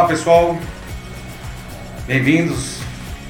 [0.00, 0.58] Olá pessoal,
[2.06, 2.78] bem-vindos.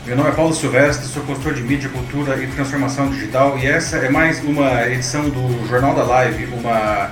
[0.07, 3.97] Meu nome é Paulo Silvestre, sou consultor de mídia, cultura e transformação digital e essa
[3.97, 7.11] é mais uma edição do Jornal da Live, uma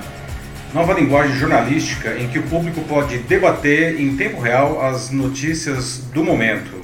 [0.73, 6.23] nova linguagem jornalística em que o público pode debater em tempo real as notícias do
[6.23, 6.81] momento.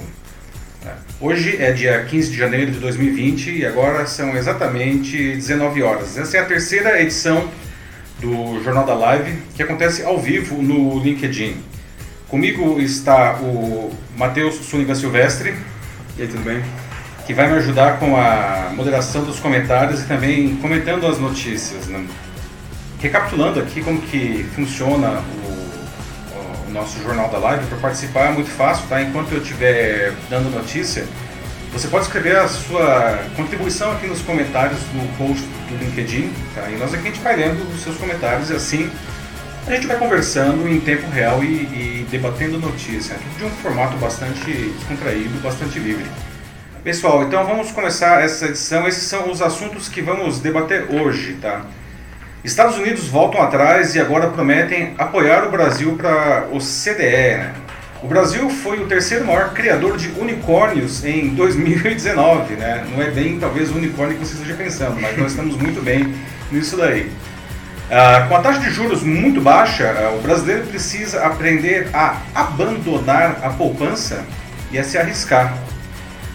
[1.21, 6.17] Hoje é dia 15 de janeiro de 2020 e agora são exatamente 19 horas.
[6.17, 7.49] Essa é a terceira edição
[8.19, 11.74] do Jornal da Live que acontece ao vivo no LinkedIn.
[12.27, 15.55] Comigo está o Matheus Sullivan Silvestre.
[16.17, 16.63] E aí, tudo bem?
[17.27, 21.85] Que vai me ajudar com a moderação dos comentários e também comentando as notícias.
[21.87, 22.03] Né?
[22.99, 28.49] Recapitulando aqui como que funciona o, o nosso Jornal da Live, para participar é muito
[28.49, 29.01] fácil, tá?
[29.01, 31.05] Enquanto eu estiver dando notícia,
[31.71, 36.69] você pode escrever a sua contribuição aqui nos comentários no post do LinkedIn, tá?
[36.69, 38.89] E nós aqui a gente vai lendo os seus comentários e assim
[39.67, 44.51] a gente vai conversando em tempo real e, e debatendo notícia, de um formato bastante
[44.51, 46.05] descontraído, bastante livre.
[46.83, 48.87] Pessoal, então vamos começar essa edição.
[48.87, 51.65] Esses são os assuntos que vamos debater hoje, tá?
[52.43, 57.37] Estados Unidos voltam atrás e agora prometem apoiar o Brasil para o CDE.
[57.37, 57.53] Né?
[58.03, 62.85] O Brasil foi o terceiro maior criador de unicórnios em 2019, né?
[62.91, 66.13] Não é bem talvez o unicórnio que você esteja pensando, mas nós estamos muito bem
[66.51, 67.09] nisso daí.
[67.89, 73.39] Ah, com a taxa de juros muito baixa, ah, o brasileiro precisa aprender a abandonar
[73.43, 74.25] a poupança
[74.71, 75.55] e a se arriscar.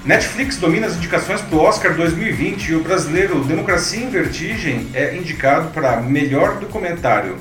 [0.04, 5.16] Netflix domina as indicações para o Oscar 2020 e o brasileiro Democracia em Vertigem é
[5.16, 7.36] indicado para melhor documentário.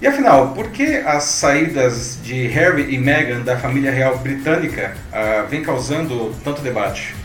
[0.00, 5.46] E afinal, por que as saídas de Harry e Meghan da família real britânica ah,
[5.48, 7.21] vem causando tanto debate?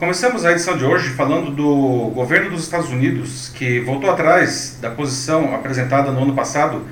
[0.00, 4.88] Começamos a edição de hoje falando do governo dos Estados Unidos, que voltou atrás da
[4.88, 6.86] posição apresentada no ano passado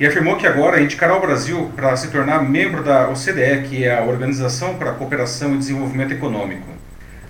[0.00, 3.98] e afirmou que agora indicará o Brasil para se tornar membro da OCDE, que é
[3.98, 6.66] a Organização para a Cooperação e Desenvolvimento Econômico.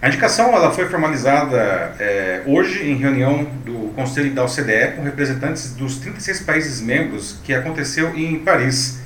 [0.00, 5.74] A indicação ela foi formalizada é, hoje em reunião do Conselho da OCDE com representantes
[5.74, 9.00] dos 36 países membros, que aconteceu em Paris.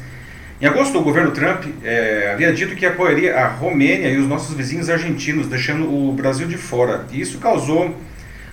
[0.60, 4.56] Em agosto, o governo Trump é, havia dito que apoiaria a Romênia e os nossos
[4.56, 7.04] vizinhos argentinos, deixando o Brasil de fora.
[7.12, 7.94] E isso causou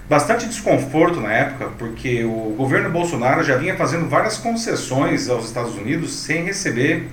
[0.07, 5.75] bastante desconforto na época, porque o governo Bolsonaro já vinha fazendo várias concessões aos Estados
[5.75, 7.07] Unidos sem receber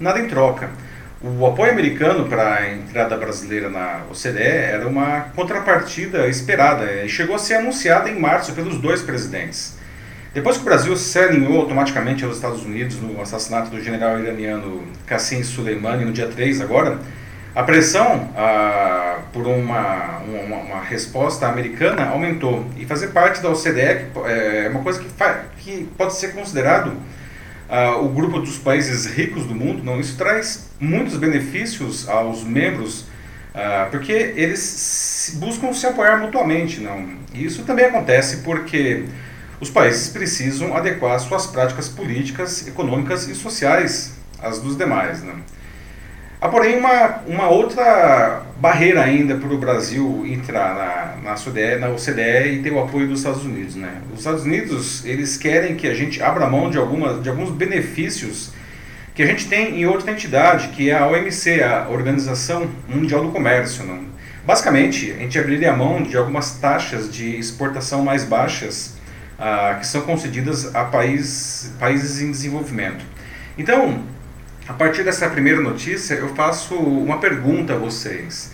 [0.00, 0.70] nada em troca.
[1.20, 7.36] O apoio americano para a entrada brasileira na OCDE era uma contrapartida esperada e chegou
[7.36, 9.77] a ser anunciada em março pelos dois presidentes.
[10.38, 14.84] Depois que o Brasil se alinhou automaticamente aos Estados Unidos no assassinato do general iraniano
[15.04, 17.00] Qasem Soleimani no dia 3 agora,
[17.56, 22.64] a pressão ah, por uma, uma, uma, resposta americana aumentou.
[22.76, 25.08] E fazer parte da OCDE é, é uma coisa que,
[25.58, 26.92] que pode ser considerado
[27.68, 29.82] ah, o grupo dos países ricos do mundo.
[29.82, 33.06] Não, isso traz muitos benefícios aos membros,
[33.52, 36.80] ah, porque eles buscam se apoiar mutuamente.
[36.80, 37.08] Não?
[37.34, 39.04] E isso também acontece porque
[39.60, 45.22] os países precisam adequar suas práticas políticas, econômicas e sociais às dos demais.
[45.22, 45.34] Né?
[46.40, 51.88] Há, porém, uma, uma outra barreira ainda para o Brasil entrar na, na, OCDE, na
[51.88, 53.74] OCDE e ter o apoio dos Estados Unidos.
[53.74, 54.00] Né?
[54.12, 58.52] Os Estados Unidos eles querem que a gente abra mão de, alguma, de alguns benefícios
[59.12, 63.32] que a gente tem em outra entidade, que é a OMC, a Organização Mundial do
[63.32, 63.82] Comércio.
[63.82, 63.98] Né?
[64.46, 68.97] Basicamente, a gente abriria a mão de algumas taxas de exportação mais baixas
[69.38, 73.04] ah, que são concedidas a país, países em desenvolvimento.
[73.56, 74.02] Então,
[74.66, 78.52] a partir dessa primeira notícia, eu faço uma pergunta a vocês.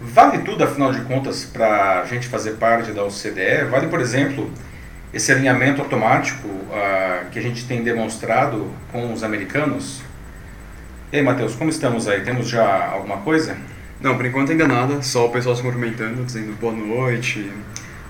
[0.00, 3.64] Vale tudo, afinal de contas, para a gente fazer parte da OCDE?
[3.70, 4.50] Vale, por exemplo,
[5.14, 10.02] esse alinhamento automático ah, que a gente tem demonstrado com os americanos?
[11.12, 12.20] E aí, Matheus, como estamos aí?
[12.22, 13.56] Temos já alguma coisa?
[14.00, 17.50] Não, por enquanto ainda nada, só o pessoal se movimentando, dizendo boa noite,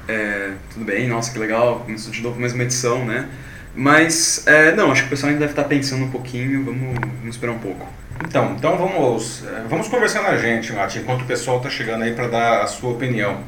[0.09, 3.29] é, tudo bem, nossa, que legal, começou de novo mais uma edição, né?
[3.75, 7.35] Mas, é, não, acho que o pessoal ainda deve estar pensando um pouquinho, vamos, vamos
[7.35, 7.87] esperar um pouco.
[8.25, 12.15] Então, então vamos, é, vamos conversando a gente, Mati, enquanto o pessoal está chegando aí
[12.15, 13.41] para dar a sua opinião.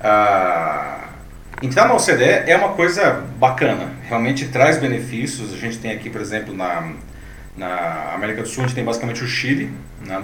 [0.00, 1.08] Ah,
[1.62, 5.54] entrar na OCDE é uma coisa bacana, realmente traz benefícios.
[5.54, 6.92] A gente tem aqui, por exemplo, na,
[7.56, 9.72] na América do Sul, a gente tem basicamente o Chile,
[10.06, 10.22] né?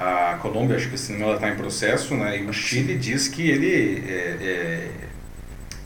[0.00, 2.38] A Colômbia, acho que esse ela está em processo, né?
[2.38, 4.88] E o Chile diz que ele, é, é,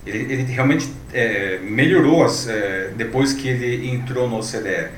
[0.07, 4.89] ele, ele, realmente é, melhorou as, é, depois que ele entrou no OCDE.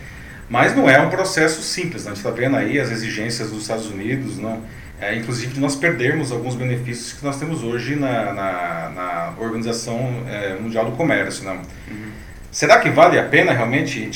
[0.49, 2.11] Mas não é um processo simples, né?
[2.11, 4.63] a gente está vendo aí as exigências dos Estados Unidos, não?
[5.01, 10.25] É, inclusive de nós perdermos alguns benefícios que nós temos hoje na, na, na Organização
[10.29, 11.45] é, Mundial do Comércio.
[11.45, 11.57] Não?
[11.57, 12.11] Uhum.
[12.51, 14.09] Será que vale a pena realmente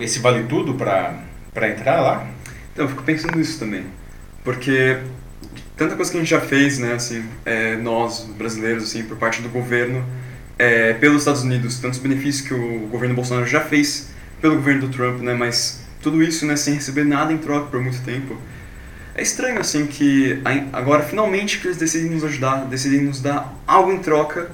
[0.00, 2.26] esse vale tudo para entrar lá?
[2.76, 3.86] Então, eu fico pensando nisso também.
[4.44, 4.98] Porque
[5.78, 9.40] tanta coisa que a gente já fez, né, assim, é, nós, brasileiros, assim, por parte
[9.40, 10.04] do governo,
[10.58, 14.10] é, pelos Estados Unidos, tantos benefícios que o governo Bolsonaro já fez
[14.42, 17.80] pelo governo do Trump, né, mas tudo isso, né, sem receber nada em troca por
[17.80, 18.36] muito tempo.
[19.14, 20.38] É estranho, assim, que
[20.70, 24.50] agora, finalmente, que eles decidem nos ajudar, decidem nos dar algo em troca,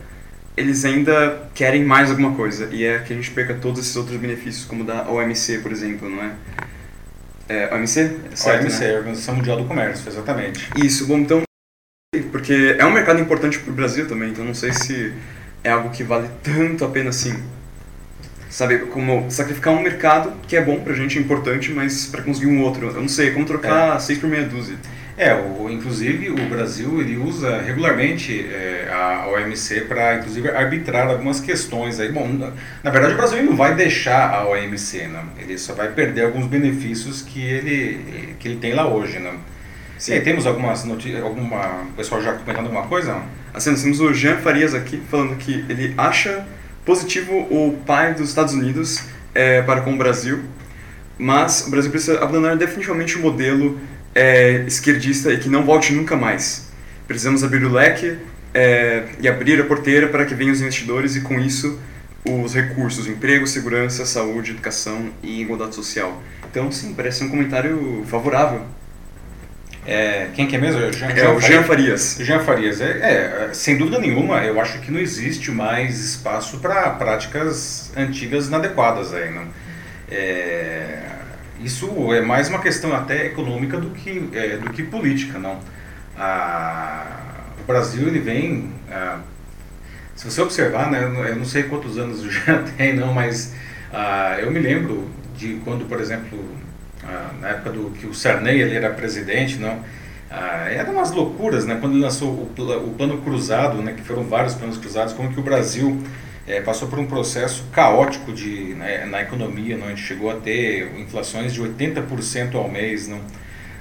[0.56, 2.68] eles ainda querem mais alguma coisa.
[2.70, 6.08] E é que a gente perca todos esses outros benefícios, como da OMC, por exemplo,
[6.08, 6.30] não é?
[7.48, 8.18] É, OMC?
[8.34, 8.96] Certo, OMC, né?
[8.98, 10.70] Organização Mundial do Comércio, exatamente.
[10.76, 11.42] Isso, bom, então,
[12.30, 15.12] porque é um mercado importante para o Brasil também, então não sei se
[15.64, 17.42] é algo que vale tanto a pena assim.
[18.50, 22.48] Sabe, como sacrificar um mercado que é bom pra gente, é importante, mas para conseguir
[22.48, 22.88] um outro.
[22.88, 23.98] Eu não sei, é como trocar é.
[23.98, 24.76] seis por meia dúzia.
[25.16, 31.38] É, o, inclusive o Brasil ele usa regularmente é, a OMC para inclusive arbitrar algumas
[31.38, 32.10] questões aí.
[32.10, 35.24] Bom, na, na, verdade o Brasil não vai deixar a OMC, não.
[35.38, 39.34] Ele só vai perder alguns benefícios que ele que ele tem lá hoje, não.
[39.98, 40.12] Sim.
[40.12, 43.22] E aí, temos algumas notícias, alguma pessoal já comentando alguma coisa?
[43.54, 46.44] Assim, nós temos o Jean Farias aqui falando que ele acha
[46.84, 49.04] positivo o pai dos Estados Unidos
[49.34, 50.40] é, para com o Brasil,
[51.18, 53.78] mas o Brasil precisa abandonar definitivamente o modelo
[54.14, 56.70] é, esquerdista e que não volte nunca mais.
[57.06, 58.16] Precisamos abrir o leque
[58.54, 61.78] é, e abrir a porteira para que venham os investidores e, com isso,
[62.28, 66.22] os recursos, emprego, segurança, saúde, educação e igualdade social.
[66.50, 68.62] Então, sim, parece um comentário favorável.
[69.84, 70.92] É, quem que é mesmo?
[70.92, 72.16] Jean, é Jean o Jean Farias.
[72.20, 72.80] Jean Farias.
[72.80, 78.46] É, é, sem dúvida nenhuma, eu acho que não existe mais espaço para práticas antigas
[78.46, 79.48] inadequadas aí, não?
[80.08, 80.98] É,
[81.64, 85.58] isso é mais uma questão até econômica do que, é, do que política, não.
[87.60, 88.72] O Brasil ele vem,
[90.14, 93.54] se você observar, né, eu não sei quantos anos já tem, não, mas
[93.92, 96.38] a, eu me lembro de quando, por exemplo,
[97.40, 99.82] na época do que o Sarney ele era presidente, não,
[100.30, 104.54] era umas loucuras, né, quando ele lançou o, o plano cruzado, né, que foram vários
[104.54, 106.00] planos cruzados, como que o Brasil
[106.46, 109.86] é, passou por um processo caótico de, né, na economia, não?
[109.86, 113.08] a gente chegou a ter inflações de 80% ao mês.
[113.08, 113.20] Não?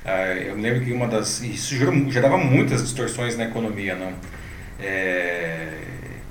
[0.05, 1.41] Ah, eu me lembro que uma das.
[1.41, 3.95] Isso gerou, gerava muitas distorções na economia.
[3.95, 4.13] Não?
[4.79, 5.69] É,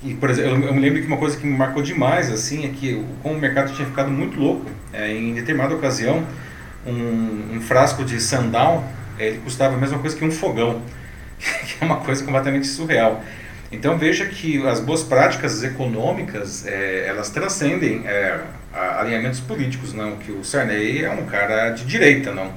[0.03, 2.69] e, por exemplo, eu, me lembro que uma coisa que me marcou demais assim, é
[2.69, 6.25] que como o mercado tinha ficado muito louco, é, em determinada ocasião,
[6.85, 8.83] um, um frasco de sundown
[9.19, 10.81] ele custava a mesma coisa que um fogão,
[11.39, 13.23] que é uma coisa completamente surreal.
[13.71, 18.41] Então veja que as boas práticas econômicas é, elas transcendem é,
[18.73, 20.17] alinhamentos políticos, não?
[20.17, 22.51] Que o Sarney é um cara de direita, não?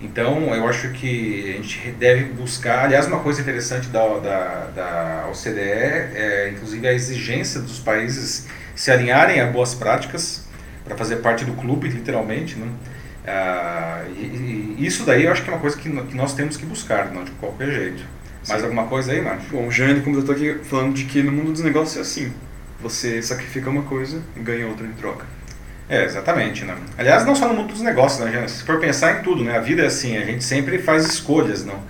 [0.00, 5.28] Então eu acho que a gente deve buscar, aliás, uma coisa interessante da, da, da
[5.30, 10.46] OCDE é inclusive a exigência dos países se alinharem a boas práticas
[10.84, 12.68] para fazer parte do clube, literalmente, não?
[13.26, 16.56] Ah, e, e, isso daí eu acho que é uma coisa que, que nós temos
[16.56, 18.02] que buscar, não de qualquer jeito.
[18.48, 19.48] Mais alguma coisa aí, Márcio?
[19.50, 22.32] Bom, o Jane completou aqui falando de que no mundo dos negócios é assim.
[22.80, 25.26] Você sacrifica uma coisa e ganha outra em troca.
[25.88, 26.64] É, exatamente.
[26.64, 26.76] Né?
[26.96, 28.46] Aliás, não só no mundo dos negócios, né?
[28.46, 29.56] se for pensar em tudo, né?
[29.56, 31.80] a vida é assim, a gente sempre faz escolhas, não?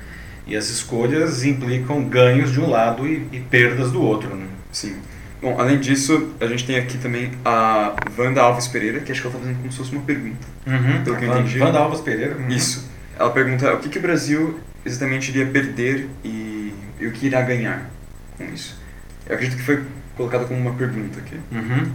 [0.47, 4.35] E as escolhas implicam ganhos de um lado e, e perdas do outro.
[4.35, 4.47] Né?
[4.73, 4.97] Sim.
[5.41, 9.27] Bom, além disso, a gente tem aqui também a Wanda Alves Pereira, que acho que
[9.27, 10.47] ela está fazendo como se fosse uma pergunta.
[10.67, 11.05] Uhum.
[11.05, 11.61] Pelo que eu entendi.
[11.61, 12.37] Wanda Alves Pereira?
[12.37, 12.49] Uhum.
[12.49, 12.89] Isso.
[13.17, 16.29] Ela pergunta o que, que o Brasil exatamente iria perder e,
[17.01, 17.89] e, o que irá ganhar
[18.37, 18.81] com isso.
[19.27, 19.85] Eu acredito que foi
[20.17, 21.41] colocado como uma pergunta aqui.
[21.53, 21.93] Uhum.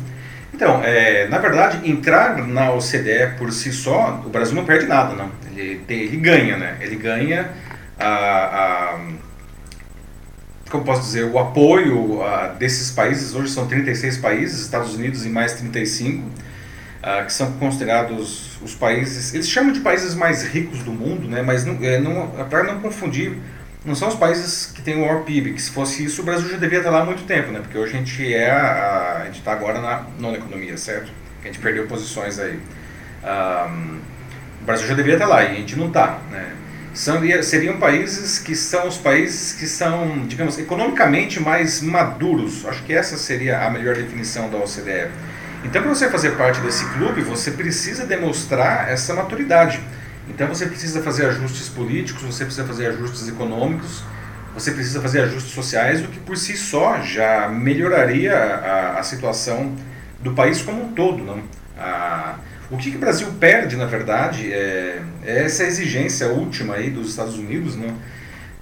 [0.54, 5.16] Então, é, na verdade, entrar na OCDE por si só, o Brasil não perde nada,
[5.16, 5.32] não.
[5.56, 6.78] Ele, ele ganha, né?
[6.80, 7.50] Ele ganha
[8.00, 9.00] a, a
[10.74, 12.20] como posso dizer, o apoio
[12.58, 16.28] desses países, hoje são 36 países, Estados Unidos e mais 35,
[17.04, 21.44] a, que são considerados os países, eles chamam de países mais ricos do mundo, né?
[21.44, 23.38] mas não, é, não, para não confundir,
[23.86, 26.50] não são os países que têm o maior PIB, que se fosse isso o Brasil
[26.50, 27.60] já devia estar lá há muito tempo, né?
[27.60, 31.12] porque hoje a gente é a, a gente está agora na nona economia, certo?
[31.42, 32.58] A gente perdeu posições aí.
[33.24, 34.00] Um,
[34.62, 36.54] o Brasil já devia estar lá e a gente não está, né?
[36.94, 42.66] Seriam países que são os países que são, digamos, economicamente mais maduros.
[42.66, 45.10] Acho que essa seria a melhor definição da OCDE
[45.63, 49.80] então, para você fazer parte desse clube, você precisa demonstrar essa maturidade.
[50.30, 54.03] Então, você precisa fazer ajustes políticos, você precisa fazer ajustes econômicos,
[54.53, 59.75] você precisa fazer ajustes sociais, o que por si só já melhoraria a, a situação
[60.22, 61.24] do país como um todo.
[61.24, 61.44] Não?
[61.77, 62.38] A,
[62.72, 67.10] o que, que, o Brasil perde, na verdade, é, é, essa exigência última aí dos
[67.10, 67.96] Estados Unidos, não?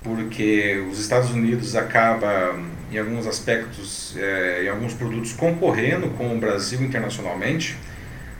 [0.02, 6.40] porque os Estados Unidos acabam em alguns aspectos, é, em alguns produtos, concorrendo com o
[6.40, 7.78] Brasil internacionalmente.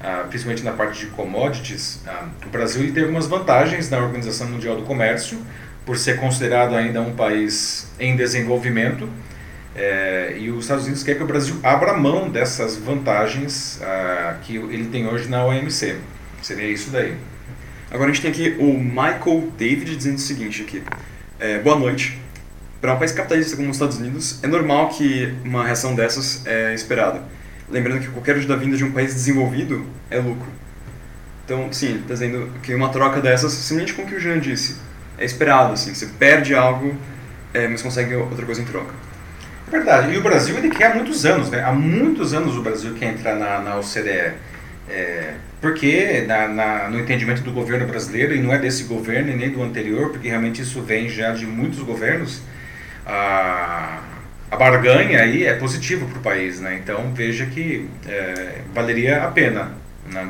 [0.04, 4.76] Ah, principalmente na parte de commodities, ah, o Brasil tem algumas vantagens na Organização Mundial
[4.76, 5.40] do Comércio,
[5.86, 9.10] por ser considerado ainda um país em desenvolvimento,
[9.76, 14.56] é, e os Estados Unidos quer que o Brasil abra mão dessas vantagens ah, que
[14.56, 15.98] ele tem hoje na OMC.
[16.42, 17.16] Seria isso daí.
[17.90, 20.84] Agora a gente tem aqui o Michael David dizendo o seguinte aqui.
[21.40, 22.20] É, boa noite.
[22.80, 26.74] Para um país capitalista como os Estados Unidos, é normal que uma reação dessas é
[26.74, 27.22] esperada.
[27.72, 30.48] Lembrando que qualquer ajuda vinda de um país desenvolvido é lucro.
[31.46, 34.78] Então, sim, está dizendo que uma troca dessas, simplesmente com o que o Jean disse,
[35.18, 35.74] é esperado.
[35.74, 36.96] Assim, você perde algo,
[37.54, 38.94] é, mas consegue outra coisa em troca.
[39.68, 40.14] É verdade.
[40.14, 41.64] E o Brasil ele quer há muitos anos, né?
[41.64, 44.34] Há muitos anos o Brasil quer entrar na, na OCDE.
[44.90, 49.36] É, porque na, na, no entendimento do governo brasileiro, e não é desse governo e
[49.36, 52.42] nem do anterior, porque realmente isso vem já de muitos governos,
[53.06, 54.00] a,
[54.52, 56.78] a barganha aí é positiva para o país, né?
[56.84, 59.72] Então veja que é, valeria a pena.
[60.06, 60.30] Né?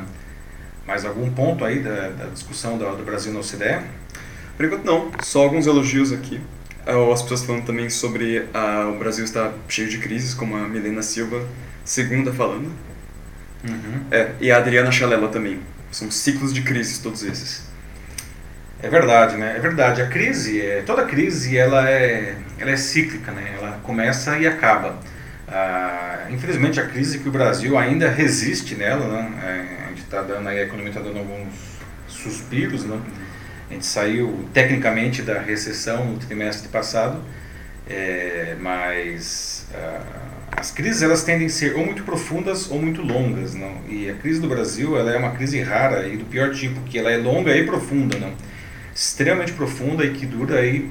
[0.86, 3.84] Mais algum ponto aí da, da discussão do, do Brasil na OCDE?
[4.56, 6.40] Por enquanto não, só alguns elogios aqui.
[6.86, 11.02] As pessoas falando também sobre uh, o Brasil estar cheio de crises, como a Milena
[11.02, 11.48] Silva,
[11.84, 12.72] segunda falando.
[13.68, 14.06] Uhum.
[14.12, 15.60] É, e a Adriana Chalela também.
[15.92, 17.71] São ciclos de crises todos esses.
[18.84, 19.54] É verdade, né?
[19.56, 20.02] É verdade.
[20.02, 23.56] A crise, é, toda crise, ela é, ela é cíclica, né?
[23.58, 24.98] Ela começa e acaba.
[25.48, 29.32] Ah, infelizmente, a crise que o Brasil ainda resiste nela, né?
[29.44, 31.54] É, a gente está dando aí, a economia está dando alguns
[32.08, 33.00] suspiros, né?
[33.70, 37.22] A gente saiu tecnicamente da recessão no trimestre passado,
[37.88, 40.02] é, mas ah,
[40.58, 43.82] as crises elas tendem a ser ou muito profundas ou muito longas, não?
[43.88, 46.98] E a crise do Brasil ela é uma crise rara e do pior tipo, que
[46.98, 48.34] ela é longa e profunda, não?
[49.02, 50.88] Extremamente profunda e que dura aí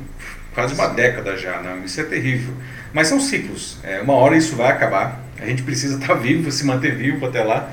[0.52, 1.85] quase uma década já, não?
[1.85, 2.52] Isso é terrível.
[2.93, 3.79] Mas são ciclos.
[3.85, 5.23] É, uma hora isso vai acabar.
[5.40, 7.73] A gente precisa estar vivo, se manter vivo até lá,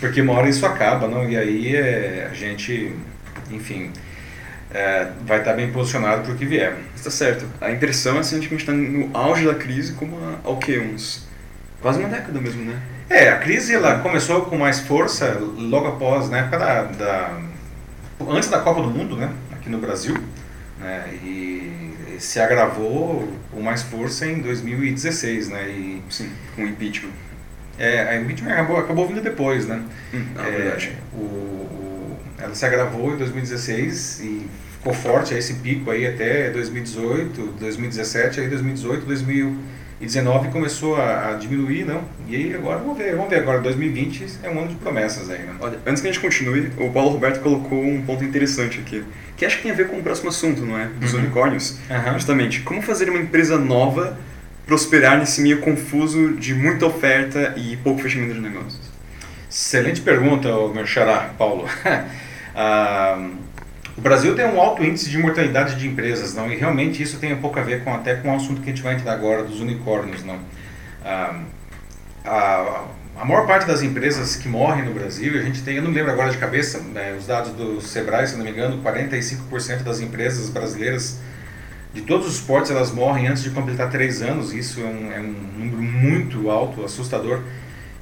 [0.00, 1.30] porque uma hora isso acaba, não?
[1.30, 2.96] E aí é, a gente,
[3.48, 3.92] enfim,
[4.74, 6.74] é, vai estar bem posicionado para o que vier.
[6.96, 7.46] Está certo.
[7.60, 10.56] A impressão é assim, que a gente está no auge da crise como há o
[10.56, 10.80] quê?
[10.80, 11.28] Uns
[11.80, 12.82] quase uma década mesmo, né?
[13.08, 17.40] É, a crise ela começou com mais força logo após, na época da, da
[18.28, 19.30] antes da Copa do Mundo, né,
[19.66, 20.16] aqui no Brasil,
[20.78, 27.10] né, e se agravou com mais força em 2016, né, e sim, com o impeachment.
[27.76, 29.82] É, a impeachment acabou, acabou vindo depois, né?
[30.14, 30.92] Hum, é, verdade.
[31.12, 34.46] O, o, ela se agravou em 2016 e
[34.78, 39.04] ficou forte esse pico aí até 2018, 2017, aí 2018,
[39.98, 42.02] 2019 começou a, a, diminuir, não?
[42.28, 45.38] E aí agora vamos ver, vamos ver agora 2020 é um ano de promessas aí,
[45.38, 45.54] né?
[45.58, 49.02] Olha, antes que a gente continue, o Paulo Roberto colocou um ponto interessante aqui,
[49.36, 50.86] que acho que tem a ver com o próximo assunto, não é?
[51.00, 51.20] Dos uhum.
[51.20, 51.78] unicórnios.
[51.88, 52.12] Uhum.
[52.12, 54.18] Justamente, como fazer uma empresa nova
[54.66, 58.90] prosperar nesse meio confuso de muita oferta e pouco fechamento de negócios?
[59.48, 61.66] Excelente pergunta, meu xará, Paulo.
[62.54, 63.30] ah,
[63.96, 66.50] o Brasil tem um alto índice de mortalidade de empresas, não?
[66.52, 68.72] E realmente isso tem um pouco a ver com até com o assunto que a
[68.72, 70.38] gente vai entrar agora dos unicórnios, não?
[71.04, 71.40] Ah,
[72.24, 72.84] a,
[73.16, 76.12] a maior parte das empresas que morrem no Brasil, a gente tem, eu não lembro
[76.12, 80.50] agora de cabeça, né, os dados do Sebrae, se não me engano, 45% das empresas
[80.50, 81.18] brasileiras
[81.94, 84.52] de todos os esportes elas morrem antes de completar três anos.
[84.52, 87.40] Isso é um, é um número muito alto, assustador.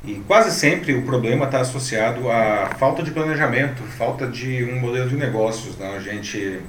[0.07, 5.09] E quase sempre o problema está associado à falta de planejamento, falta de um modelo
[5.09, 5.79] de negócios.
[5.79, 5.95] Né?
[5.97, 6.61] A gente,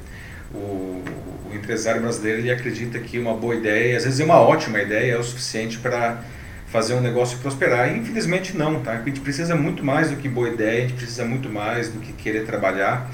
[0.53, 1.03] o,
[1.49, 5.15] o empresário brasileiro, ele acredita que uma boa ideia, às vezes é uma ótima ideia,
[5.15, 6.23] é o suficiente para
[6.67, 7.93] fazer um negócio prosperar.
[7.93, 8.93] E infelizmente não, tá?
[8.93, 11.99] A gente precisa muito mais do que boa ideia, a gente precisa muito mais do
[11.99, 13.11] que querer trabalhar.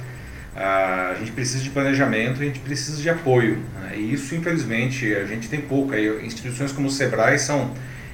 [0.55, 3.57] A gente precisa de planejamento, a gente precisa de apoio.
[3.73, 3.93] Né?
[3.97, 5.93] E isso, infelizmente, a gente tem pouco.
[5.93, 7.73] Aí, instituições como o Sebrae são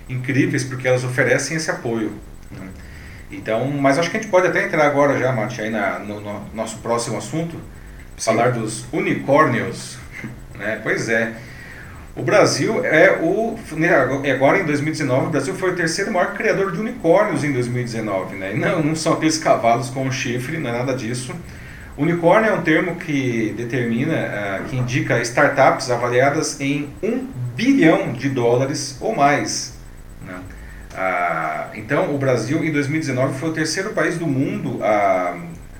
[0.09, 2.11] incríveis porque elas oferecem esse apoio.
[2.51, 2.67] Né?
[3.31, 6.21] Então, mas acho que a gente pode até entrar agora já, Mati, aí na, no,
[6.21, 7.57] no, nosso próximo assunto,
[8.17, 8.31] Sim.
[8.31, 9.97] falar dos unicórnios.
[10.57, 10.79] Né?
[10.81, 11.33] Pois é.
[12.15, 13.55] O Brasil é o.
[13.73, 13.93] Né,
[14.33, 18.37] agora em 2019, o Brasil foi o terceiro maior criador de unicórnios em 2019.
[18.37, 18.55] Né?
[18.55, 21.31] E não, não são aqueles cavalos com chifre, não é nada disso.
[21.95, 28.29] Unicórnio é um termo que determina, uh, que indica startups avaliadas em um bilhão de
[28.29, 29.76] dólares ou mais.
[30.99, 35.37] Ah, então, o Brasil, em 2019, foi o terceiro país do mundo a,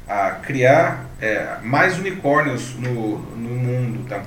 [0.07, 4.07] a criar é, mais unicórnios no, no mundo.
[4.07, 4.21] Tá?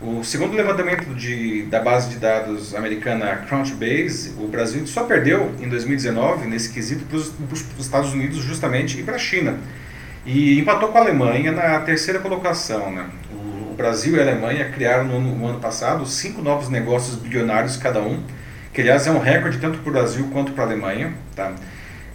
[0.00, 5.68] O segundo levantamento de, da base de dados americana Crunchbase, o Brasil só perdeu em
[5.68, 7.34] 2019, nesse quesito, para os
[7.78, 9.58] Estados Unidos justamente e para a China.
[10.24, 12.90] E empatou com a Alemanha na terceira colocação.
[12.90, 13.06] Né?
[13.30, 17.76] O, o Brasil e a Alemanha criaram no, no ano passado cinco novos negócios bilionários
[17.76, 18.22] cada um
[18.72, 21.12] que aliás é um recorde tanto para o Brasil quanto para a Alemanha.
[21.36, 21.52] Tá?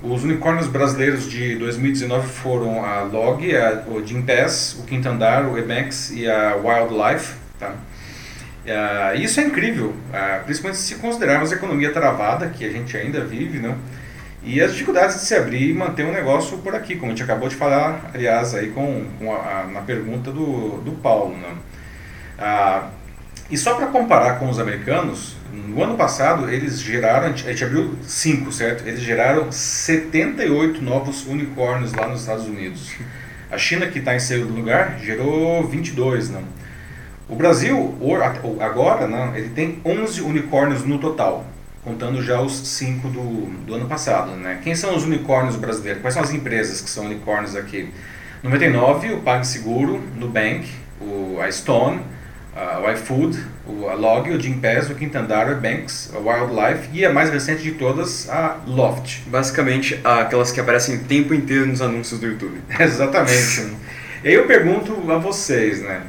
[0.02, 5.58] Os unicórnios brasileiros de 2019 foram a Log, a, o Gimpass, o Quinto Andar, o
[5.58, 7.36] Emacs e a Wildlife.
[7.60, 7.70] Tá?
[7.70, 13.24] Uh, isso é incrível, uh, principalmente se considerarmos a economia travada que a gente ainda
[13.24, 13.76] vive, né?
[14.44, 17.24] e as dificuldades de se abrir e manter um negócio por aqui, como a gente
[17.24, 21.36] acabou de falar, aliás, aí com, com a, a, na pergunta do, do Paulo.
[21.38, 21.56] Né?
[22.38, 22.97] Uh,
[23.50, 27.96] e só para comparar com os americanos, no ano passado eles geraram, a gente abriu
[28.04, 28.88] 5, certo?
[28.88, 32.92] Eles geraram 78 novos unicórnios lá nos Estados Unidos.
[33.50, 36.42] A China, que está em segundo lugar, gerou 22, não?
[36.42, 36.48] Né?
[37.30, 37.98] O Brasil,
[38.60, 41.46] agora, não, ele tem 11 unicórnios no total,
[41.84, 44.32] contando já os 5 do, do ano passado.
[44.32, 44.60] Né?
[44.64, 46.02] Quem são os unicórnios brasileiros?
[46.02, 47.90] Quais são as empresas que são unicórnios aqui?
[48.44, 50.70] 99, o PagSeguro, Nubank,
[51.02, 52.00] o, a Stone,
[52.58, 53.38] uh, o iFood,
[53.68, 57.74] o, a Log, o Gympass, o Quintandara, Banks, a Wildlife e a mais recente de
[57.74, 59.22] todas, a Loft.
[59.30, 62.60] Basicamente, aquelas que aparecem o tempo inteiro nos anúncios do YouTube.
[62.80, 63.68] Exatamente.
[64.24, 66.02] e aí eu pergunto a vocês, né?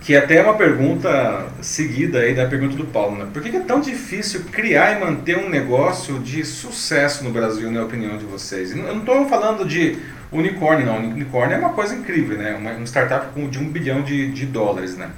[0.00, 3.28] Que até é uma pergunta seguida aí da pergunta do Paulo, né?
[3.32, 7.84] Por que é tão difícil criar e manter um negócio de sucesso no Brasil, na
[7.84, 8.72] opinião de vocês?
[8.72, 9.96] Eu não estou falando de
[10.32, 10.96] unicórnio, não.
[10.96, 12.52] Unicórnio é uma coisa incrível, né?
[12.56, 15.08] Uma, uma startup de um bilhão de, de dólares, né?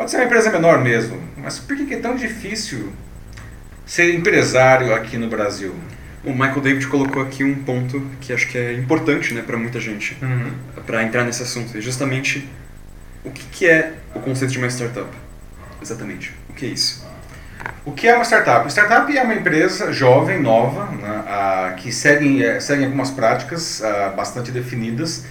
[0.00, 2.90] Pode ser uma empresa menor mesmo, mas por que é tão difícil
[3.84, 5.74] ser empresário aqui no Brasil?
[6.24, 9.78] O Michael David colocou aqui um ponto que acho que é importante né, para muita
[9.78, 10.54] gente, uhum.
[10.86, 11.76] para entrar nesse assunto.
[11.76, 12.48] E justamente
[13.22, 15.10] o que, que é o conceito de uma startup?
[15.82, 16.34] Exatamente.
[16.48, 17.06] O que é isso?
[17.84, 18.66] O que é uma startup?
[18.72, 24.08] Startup é uma empresa jovem, nova, né, a, que segue, é, segue algumas práticas a,
[24.08, 25.26] bastante definidas.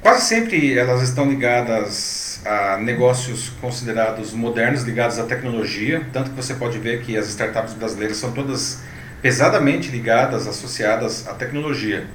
[0.00, 6.06] Quase sempre elas estão ligadas a negócios considerados modernos, ligados à tecnologia.
[6.12, 8.82] Tanto que você pode ver que as startups brasileiras são todas
[9.20, 12.06] pesadamente ligadas, associadas à tecnologia.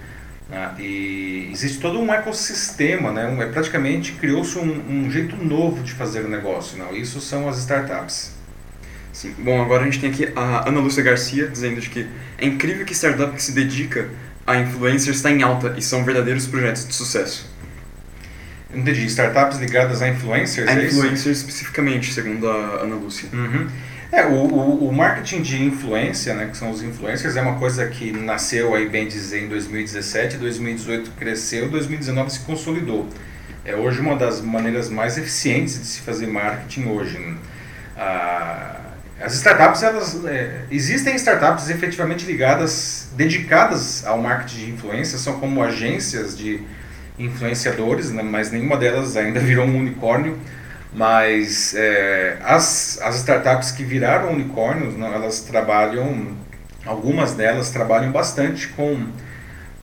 [0.50, 0.72] Né?
[0.80, 3.28] E existe todo um ecossistema, né?
[3.28, 6.78] Um, é, praticamente criou-se um, um, jeito novo de fazer o negócio.
[6.78, 6.96] Não?
[6.96, 8.36] Isso são as startups.
[9.12, 9.34] Sim.
[9.40, 12.94] Bom, agora a gente tem aqui a Ana Lúcia Garcia dizendo que é incrível que
[12.94, 14.10] startup que se dedica
[14.46, 17.50] a influencers está em alta e são verdadeiros projetos de sucesso.
[18.74, 19.06] Entendi.
[19.06, 20.68] Startups ligadas a influencers?
[20.68, 23.30] A é influencers especificamente, segundo a Ana Lúcia.
[23.32, 23.68] Uhum.
[24.12, 27.86] É, o, o, o, marketing de influência, né, que são os influencers, é uma coisa
[27.88, 33.08] que nasceu aí bem dizer em 2017, 2018 cresceu, 2019 se consolidou.
[33.66, 37.18] É hoje uma das maneiras mais eficientes de se fazer marketing hoje.
[37.20, 37.36] Né?
[37.98, 38.78] Ah,
[39.20, 45.62] as startups, elas é, existem startups efetivamente ligadas, dedicadas ao marketing de influência, são como
[45.62, 46.62] agências de
[47.18, 50.38] influenciadores, né, mas nenhuma delas ainda virou um unicórnio
[50.94, 56.36] mas é, as, as startups que viraram unicórnios, não, elas trabalham,
[56.86, 59.08] algumas delas trabalham bastante com,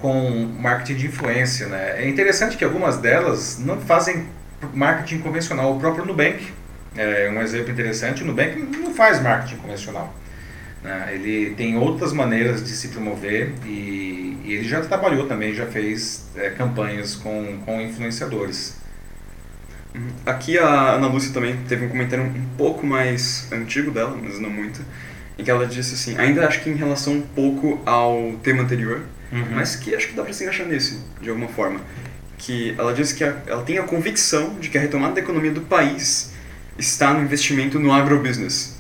[0.01, 1.69] com marketing de influência.
[1.69, 2.03] Né?
[2.03, 4.27] É interessante que algumas delas não fazem
[4.73, 5.77] marketing convencional.
[5.77, 6.53] O próprio Nubank
[6.97, 8.25] é um exemplo interessante.
[8.25, 10.13] O Nubank não faz marketing convencional.
[10.85, 11.15] Né?
[11.15, 16.27] Ele tem outras maneiras de se promover e, e ele já trabalhou também, já fez
[16.37, 18.77] é, campanhas com, com influenciadores.
[20.27, 24.51] Aqui a Ana Lúcia também teve um comentário um pouco mais antigo dela, mas não
[24.51, 24.85] muito,
[25.39, 29.03] em que ela disse assim, ainda acho que em relação um pouco ao tema anterior,
[29.33, 29.47] uhum.
[29.53, 31.81] mas que acho que dá para se encaixar nesse, de alguma forma.
[32.37, 35.53] Que ela disse que a, ela tem a convicção de que a retomada da economia
[35.53, 36.33] do país
[36.77, 38.74] está no investimento no agrobusiness.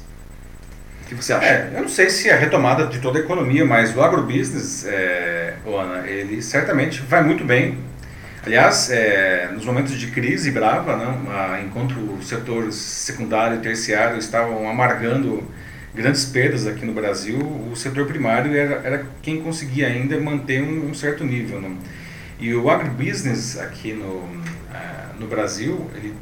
[1.05, 1.47] O que você acha?
[1.47, 5.55] É, eu não sei se a retomada de toda a economia, mas o agrobusiness, é,
[5.67, 7.79] Ana, ele certamente vai muito bem
[8.47, 14.69] Aliás, é, nos momentos de crise brava, né, enquanto o setor secundário e terciário estavam
[14.69, 15.43] amargando
[15.95, 20.91] grandes perdas aqui no Brasil, o setor primário era, era quem conseguia ainda manter um,
[20.91, 21.59] um certo nível.
[21.59, 21.75] Né?
[22.39, 26.13] E o agribusiness aqui no, uh, no Brasil, ele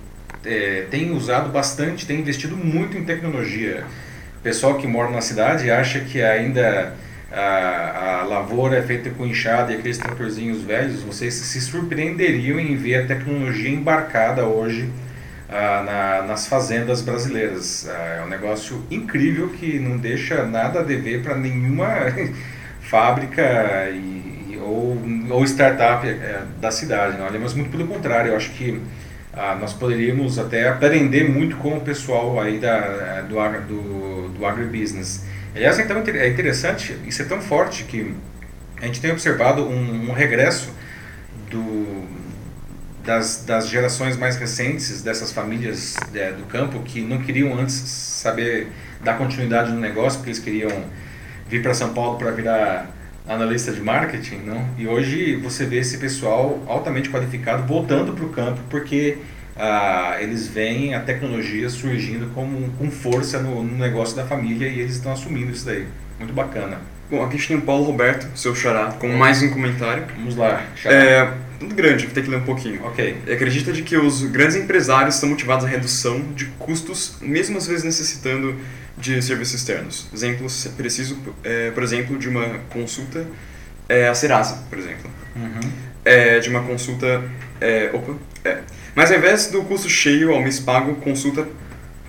[0.44, 3.84] é, tem usado bastante, tem investido muito em tecnologia.
[4.42, 6.94] Pessoal que mora na cidade acha que ainda
[7.30, 12.74] a, a lavoura é feita com enxada e aqueles tratorzinhos velhos, vocês se surpreenderiam em
[12.74, 14.90] ver a tecnologia embarcada hoje
[15.48, 17.88] ah, na, nas fazendas brasileiras.
[17.88, 21.86] Ah, é um negócio incrível que não deixa nada a dever para nenhuma
[22.82, 25.00] fábrica e, ou,
[25.30, 27.16] ou startup é, da cidade.
[27.16, 27.30] Não?
[27.40, 28.80] Mas muito pelo contrário, eu acho que
[29.32, 35.24] ah, nós poderíamos até aprender muito com o pessoal aí da, do, do, do agribusiness.
[35.54, 38.14] Aliás, então é interessante, isso é tão forte que
[38.80, 40.70] a gente tem observado um, um regresso
[41.50, 42.06] do,
[43.04, 48.68] das, das gerações mais recentes dessas famílias é, do campo que não queriam antes saber
[49.02, 50.84] dar continuidade no negócio, porque eles queriam
[51.48, 52.90] vir para São Paulo para virar
[53.26, 54.66] analista de marketing, não?
[54.76, 59.18] E hoje você vê esse pessoal altamente qualificado voltando para o campo porque
[59.56, 64.80] ah, eles veem a tecnologia surgindo com, com força no, no, negócio da família e
[64.80, 65.86] eles estão assumindo isso daí.
[66.18, 66.78] Muito bacana.
[67.10, 70.04] Bom, aqui a gente tem o Paulo Roberto, seu xará, com mais um comentário.
[70.16, 70.94] Vamos lá, xará.
[70.94, 72.82] É, muito grande, vou ter que ler um pouquinho.
[72.84, 73.18] Ok.
[73.30, 77.84] Acredita de que os grandes empresários estão motivados à redução de custos, mesmo às vezes
[77.84, 78.56] necessitando
[78.96, 80.06] de serviços externos.
[80.12, 83.26] Exemplos, preciso, é, por exemplo, de uma consulta
[83.88, 85.10] é, a Serasa, por exemplo.
[85.36, 85.70] Uhum.
[86.04, 87.22] É, de uma consulta...
[87.60, 88.58] É, opa, é.
[88.94, 91.46] Mas ao invés do custo cheio ao mês pago, consulta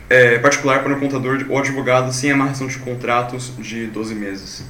[0.10, 4.66] é, particular para o contador ou advogado sem amarração de contratos de 12 meses.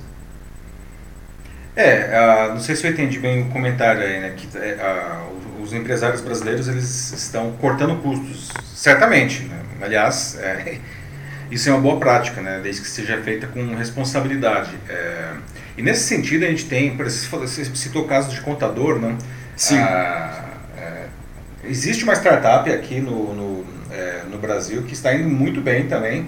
[1.75, 4.33] É, não sei se eu entendi bem o comentário aí, né?
[4.37, 4.47] Que
[5.63, 9.43] os empresários brasileiros eles estão cortando custos, certamente.
[9.43, 9.59] Né?
[9.81, 10.77] Aliás, é,
[11.51, 12.59] isso é uma boa prática, né?
[12.61, 14.71] Desde que seja feita com responsabilidade.
[14.89, 15.33] É,
[15.77, 19.17] e nesse sentido a gente tem, você citou o caso de contador, né?
[19.55, 19.79] Sim.
[19.79, 21.07] Uh,
[21.63, 26.27] existe uma startup aqui no, no, é, no Brasil que está indo muito bem também.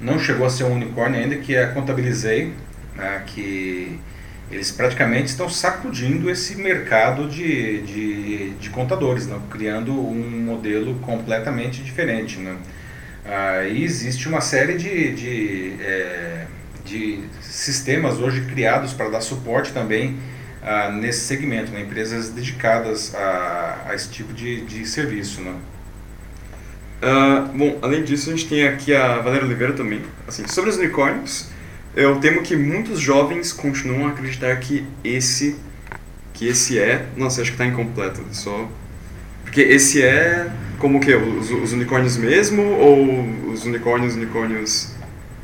[0.00, 2.52] Não chegou a ser um unicórnio ainda, que é a Contabilizei,
[2.96, 3.22] né?
[3.26, 3.98] Que
[4.50, 9.38] eles praticamente estão sacudindo esse mercado de, de, de contadores, né?
[9.50, 12.38] criando um modelo completamente diferente.
[12.38, 12.56] Né?
[13.70, 16.46] E existe uma série de, de, é,
[16.84, 20.16] de sistemas hoje criados para dar suporte também
[20.62, 21.80] ah, nesse segmento, né?
[21.80, 25.40] empresas dedicadas a, a esse tipo de, de serviço.
[25.40, 25.54] Né?
[27.02, 30.02] Uh, bom, além disso, a gente tem aqui a Valéria Oliveira também.
[30.26, 31.48] Assim, sobre os unicórnios,
[31.94, 35.56] eu temo que muitos jovens continuam a acreditar que esse
[36.34, 38.68] que esse é, nossa, acho que está incompleto, só
[39.42, 44.92] porque esse é como que os, os unicórnios mesmo ou os unicórnios unicórnios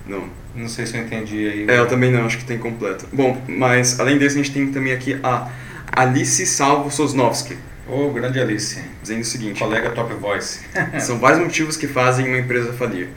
[0.06, 0.28] não.
[0.54, 1.66] Não sei se eu entendi aí.
[1.68, 3.06] É, eu também não, acho que tem completo.
[3.12, 5.50] Bom, mas além disso a gente tem também aqui a
[5.96, 7.56] Alice Salvo Sosnovski.
[7.88, 8.80] Ô, oh, grande Alice.
[9.02, 9.58] Dizendo o seguinte.
[9.58, 10.60] Colega Top Voice.
[11.00, 13.08] são vários motivos que fazem uma empresa falir.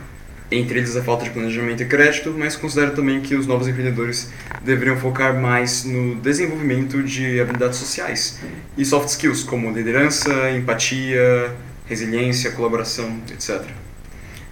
[0.49, 4.31] Entre eles a falta de planejamento e crédito, mas considero também que os novos empreendedores
[4.63, 8.39] deveriam focar mais no desenvolvimento de habilidades sociais
[8.77, 11.53] e soft skills, como liderança, empatia,
[11.87, 13.61] resiliência, colaboração, etc.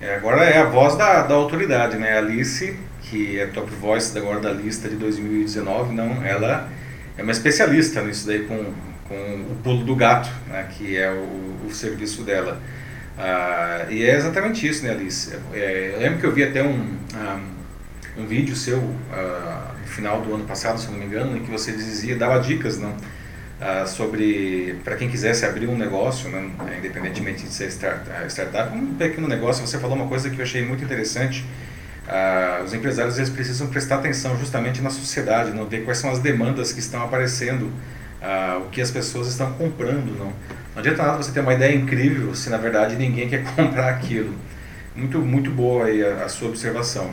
[0.01, 2.13] É, agora é a voz da, da autoridade, né?
[2.13, 6.69] A Alice, que é top voice agora da lista de 2019, não, ela
[7.17, 8.73] é uma especialista nisso daí com,
[9.07, 10.67] com o pulo do gato, né?
[10.77, 12.61] Que é o, o serviço dela.
[13.17, 15.33] Ah, e é exatamente isso, né, Alice?
[15.53, 16.97] É, eu lembro que eu vi até um,
[18.17, 21.41] um, um vídeo seu ah, no final do ano passado, se não me engano, em
[21.41, 22.95] que você dizia, dava dicas, não?
[23.59, 28.95] Ah, sobre para quem quisesse abrir um negócio, né, independentemente de ser start, startup, um
[28.95, 31.45] pequeno negócio, você falou uma coisa que eu achei muito interessante.
[32.07, 36.19] Ah, os empresários eles precisam prestar atenção justamente na sociedade, não ver quais são as
[36.19, 37.71] demandas que estão aparecendo,
[38.21, 40.33] ah, o que as pessoas estão comprando, não.
[40.73, 44.33] Não adianta nada você ter uma ideia incrível se na verdade ninguém quer comprar aquilo.
[44.93, 47.09] Muito muito boa aí a, a sua observação.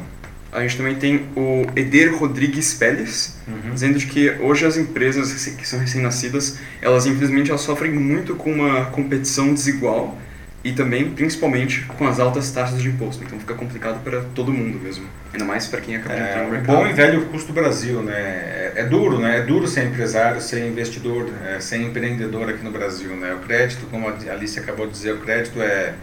[0.52, 3.72] A gente também tem o Eder Rodrigues Pérez, uhum.
[3.72, 8.84] dizendo que hoje as empresas que são recém-nascidas, elas infelizmente elas sofrem muito com uma
[8.86, 10.18] competição desigual
[10.64, 13.24] e também, principalmente, com as altas taxas de imposto.
[13.24, 16.50] Então fica complicado para todo mundo mesmo, ainda mais para quem acaba de entrar no
[16.50, 16.76] mercado.
[16.76, 18.14] Bom e velho custo Brasil, né?
[18.14, 19.38] É, é, duro, né?
[19.38, 23.34] É duro ser empresário, ser investidor, é, ser empreendedor aqui no Brasil, né?
[23.34, 25.94] O crédito, como a Alice acabou de dizer, o crédito é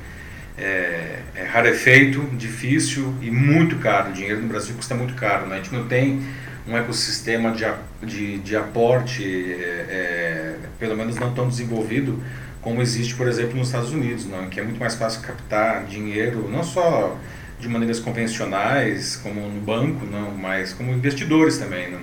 [0.60, 4.10] é, é rarefeito, difícil e muito caro.
[4.10, 5.48] O dinheiro no Brasil custa muito caro.
[5.48, 5.56] Né?
[5.56, 6.22] A gente não tem
[6.68, 7.66] um ecossistema de,
[8.06, 12.22] de, de aporte, é, é, pelo menos não tão desenvolvido
[12.62, 14.48] como existe, por exemplo, nos Estados Unidos, né?
[14.52, 17.18] que é muito mais fácil captar dinheiro, não só
[17.60, 21.90] de maneiras convencionais, como no banco, não, mas como investidores também.
[21.90, 22.00] Né?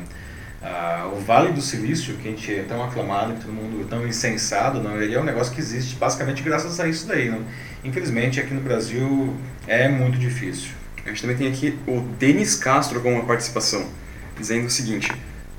[0.68, 3.88] Ah, o Vale do Silício, que a gente é tão aclamado, que todo mundo é
[3.88, 7.30] tão insensado, não, ele é um negócio que existe basicamente graças a isso daí.
[7.30, 7.40] Não?
[7.84, 9.32] Infelizmente, aqui no Brasil
[9.68, 10.70] é muito difícil.
[11.04, 13.86] A gente também tem aqui o Denis Castro com uma participação,
[14.36, 15.12] dizendo o seguinte: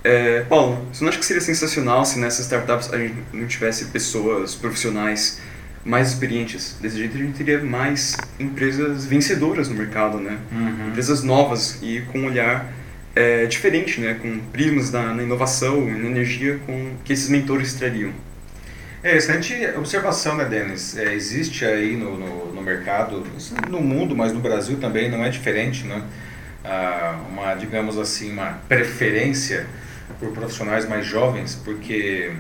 [0.04, 3.86] é, Paulo, você não acha que seria sensacional se nessas startups a gente não tivesse
[3.86, 5.40] pessoas profissionais
[5.86, 6.76] mais experientes?
[6.82, 10.38] Desse jeito a gente teria mais empresas vencedoras no mercado, né?
[10.52, 10.90] Uhum.
[10.90, 12.74] Empresas novas e com um olhar
[13.18, 14.18] é, diferente, né?
[14.22, 18.14] Com prismas na, na inovação e na energia com, que esses mentores trariam.
[19.04, 20.96] É, excelente observação, né, Denis?
[20.98, 23.24] É, existe aí no, no, no, mercado,
[23.70, 26.04] no mundo, mas no Brasil também não é diferente, né?
[26.64, 29.66] Ah, uma, digamos assim, uma preferência
[30.20, 32.32] por profissionais mais jovens, porque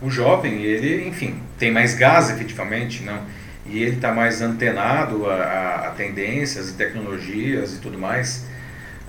[0.00, 3.20] o jovem, ele, enfim, tem mais gás efetivamente, não?
[3.66, 8.44] E ele está mais antenado a, a, tendências e tecnologias e tudo mais.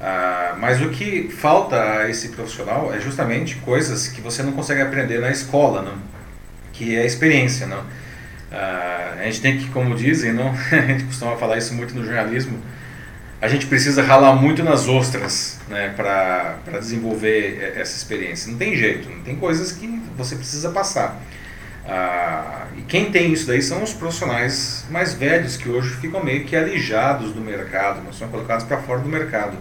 [0.07, 4.79] Ah, mas o que falta a esse profissional é justamente coisas que você não consegue
[4.79, 5.97] aprender na escola, não?
[6.71, 7.65] que é a experiência.
[7.65, 7.83] Não?
[8.51, 10.49] Ah, a gente tem que, como dizem, não?
[10.71, 12.61] a gente costuma falar isso muito no jornalismo,
[13.41, 18.51] a gente precisa ralar muito nas ostras né, para desenvolver essa experiência.
[18.51, 21.19] Não tem jeito, não tem coisas que você precisa passar.
[21.87, 26.45] Ah, e quem tem isso daí são os profissionais mais velhos que hoje ficam meio
[26.45, 29.57] que alijados do mercado, não são colocados para fora do mercado.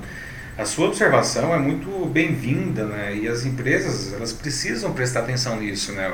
[0.57, 3.17] A sua observação é muito bem-vinda, né?
[3.17, 6.13] E as empresas elas precisam prestar atenção nisso, né?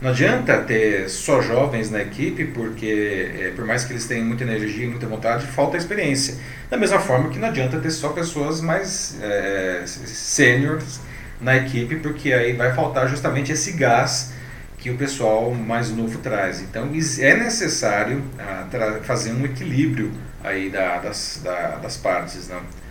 [0.00, 4.44] Não adianta ter só jovens na equipe, porque é, por mais que eles tenham muita
[4.44, 6.36] energia muita vontade, falta experiência.
[6.70, 10.98] Da mesma forma que não adianta ter só pessoas mais é, sêniores
[11.38, 14.32] na equipe, porque aí vai faltar justamente esse gás
[14.78, 16.62] que o pessoal mais novo traz.
[16.62, 18.66] Então é necessário ah,
[19.02, 20.12] fazer um equilíbrio
[20.42, 22.48] aí da, das, da, das partes.
[22.48, 22.85] Não?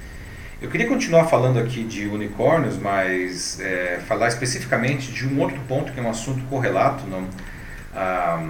[0.66, 5.94] Eu queria continuar falando aqui de unicórnios, mas é, falar especificamente de um outro ponto
[5.94, 7.06] que é um assunto correlato.
[7.06, 7.28] Não?
[7.94, 8.44] Ah,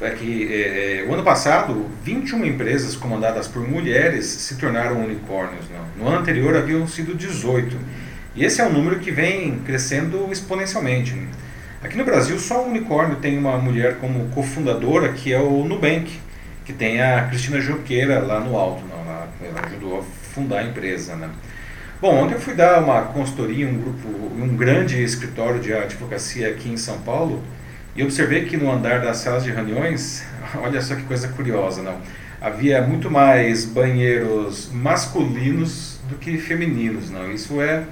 [0.00, 5.66] é que é, é, o ano passado, 21 empresas comandadas por mulheres se tornaram unicórnios.
[5.68, 6.02] Não?
[6.02, 7.76] No ano anterior haviam sido 18.
[8.34, 11.28] E esse é um número que vem crescendo exponencialmente.
[11.82, 16.18] Aqui no Brasil, só o unicórnio tem uma mulher como cofundadora, que é o Nubank,
[16.64, 18.82] que tem a Cristina Junqueira lá no alto.
[18.86, 18.98] Não?
[18.98, 21.14] Ela, ela ajudou a fundar a empresa.
[21.14, 21.30] Né?
[22.00, 26.48] Bom, ontem eu fui dar uma consultoria em um grupo, um grande escritório de advocacia
[26.48, 27.42] aqui em São Paulo
[27.94, 30.24] e observei que no andar das salas de reuniões,
[30.60, 31.98] olha só que coisa curiosa, não?
[32.40, 37.32] Havia muito mais banheiros masculinos do que femininos, não?
[37.32, 37.84] Isso é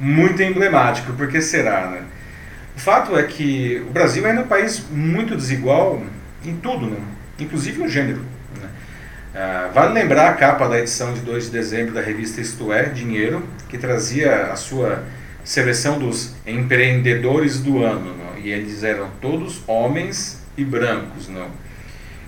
[0.00, 2.02] muito emblemático, porque será, né?
[2.74, 6.02] O fato é que o Brasil é um país muito desigual
[6.44, 6.96] em tudo, né?
[7.38, 8.24] inclusive no gênero.
[9.30, 12.84] Uh, vale lembrar a capa da edição de 2 de dezembro da revista Isto É,
[12.84, 15.04] Dinheiro, que trazia a sua
[15.44, 18.36] seleção dos empreendedores do ano, não?
[18.38, 21.28] e eles eram todos homens e brancos.
[21.28, 21.48] Não?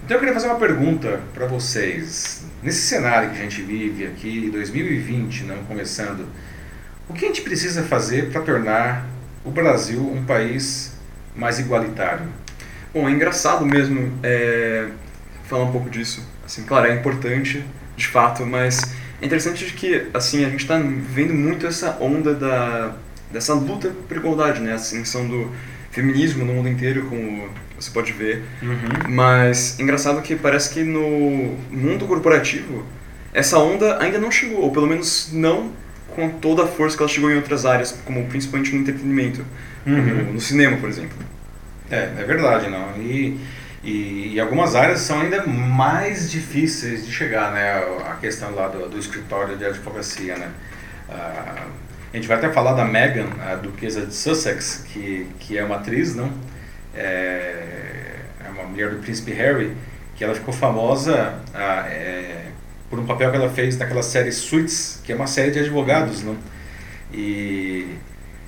[0.05, 2.45] Então eu queria fazer uma pergunta para vocês.
[2.63, 6.29] Nesse cenário que a gente vive aqui, 2020, não começando,
[7.09, 9.09] o que a gente precisa fazer para tornar
[9.45, 10.93] o Brasil um país
[11.35, 12.29] mais igualitário?
[12.95, 14.87] Bom, é engraçado mesmo é,
[15.49, 17.65] falar um pouco disso Assim, claro, é importante,
[17.97, 22.35] de fato, mas é interessante de que assim a gente está vendo muito essa onda
[22.35, 22.95] da
[23.31, 24.73] dessa luta por igualdade, né?
[24.73, 25.51] A ascensão do
[25.91, 28.43] feminismo no mundo inteiro, como você pode ver.
[28.63, 29.11] Uhum.
[29.11, 32.85] Mas é engraçado que parece que no mundo corporativo
[33.33, 35.73] essa onda ainda não chegou, ou pelo menos não
[36.15, 39.45] com toda a força que ela chegou em outras áreas, como principalmente no entretenimento,
[39.87, 40.33] uhum.
[40.35, 41.17] no cinema, por exemplo.
[41.91, 42.97] É, é verdade, não.
[42.99, 43.39] E
[43.83, 47.85] e, e, algumas áreas são ainda mais difíceis de chegar, né?
[48.09, 50.51] A questão lá do, do escritório de advocacia, né?
[51.09, 51.69] Uh,
[52.13, 55.77] a gente vai até falar da Meghan, a duquesa de Sussex, que, que é uma
[55.77, 56.31] atriz, não?
[56.95, 59.75] É, é uma mulher do príncipe Harry,
[60.15, 62.45] que ela ficou famosa uh, é,
[62.89, 66.23] por um papel que ela fez naquela série Suits, que é uma série de advogados,
[66.23, 66.37] não?
[67.13, 67.97] E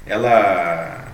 [0.06, 1.04] ela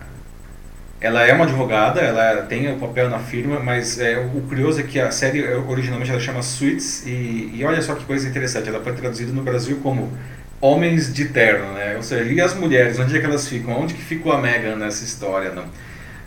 [1.01, 4.83] ela é uma advogada, ela tem o papel na firma, mas é, o curioso é
[4.83, 8.83] que a série originalmente ela chama Suits e, e olha só que coisa interessante, ela
[8.83, 10.13] foi traduzida no Brasil como
[10.61, 11.97] Homens de Terno, né?
[11.97, 13.81] Ou seja, e as mulheres, onde é que elas ficam?
[13.81, 15.53] Onde que ficou a Megan nessa história?
[15.53, 15.65] Não?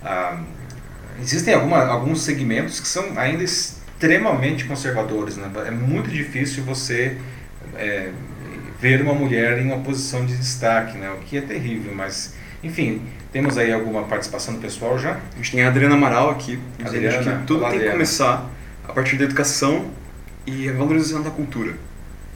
[0.04, 0.42] Ah,
[1.22, 5.52] existem alguma, alguns segmentos que são ainda extremamente conservadores, né?
[5.68, 7.16] É muito difícil você
[7.76, 8.10] é,
[8.82, 11.12] ver uma mulher em uma posição de destaque, né?
[11.12, 12.34] O que é terrível, mas
[12.64, 15.20] enfim, temos aí alguma participação do pessoal já?
[15.34, 18.50] A gente tem a Adriana Amaral aqui, Adriana, que tudo Olá, tem que começar
[18.88, 19.92] a partir da educação
[20.48, 21.74] e a valorização da cultura,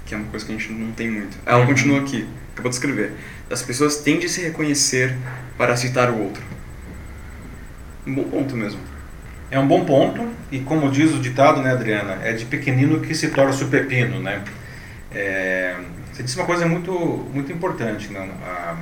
[0.06, 1.38] que é uma coisa que a gente não tem muito.
[1.46, 1.68] Ela uhum.
[1.68, 3.14] continua aqui, acabou de escrever.
[3.50, 5.16] As pessoas tendem a se reconhecer
[5.58, 6.44] para aceitar o outro.
[8.06, 8.80] Um bom ponto mesmo.
[9.50, 13.16] É um bom ponto, e como diz o ditado, né, Adriana, é de pequenino que
[13.16, 14.44] se torna o pepino, né?
[15.10, 15.78] É,
[16.12, 16.92] você disse uma coisa muito,
[17.34, 18.24] muito importante, não?
[18.24, 18.76] A,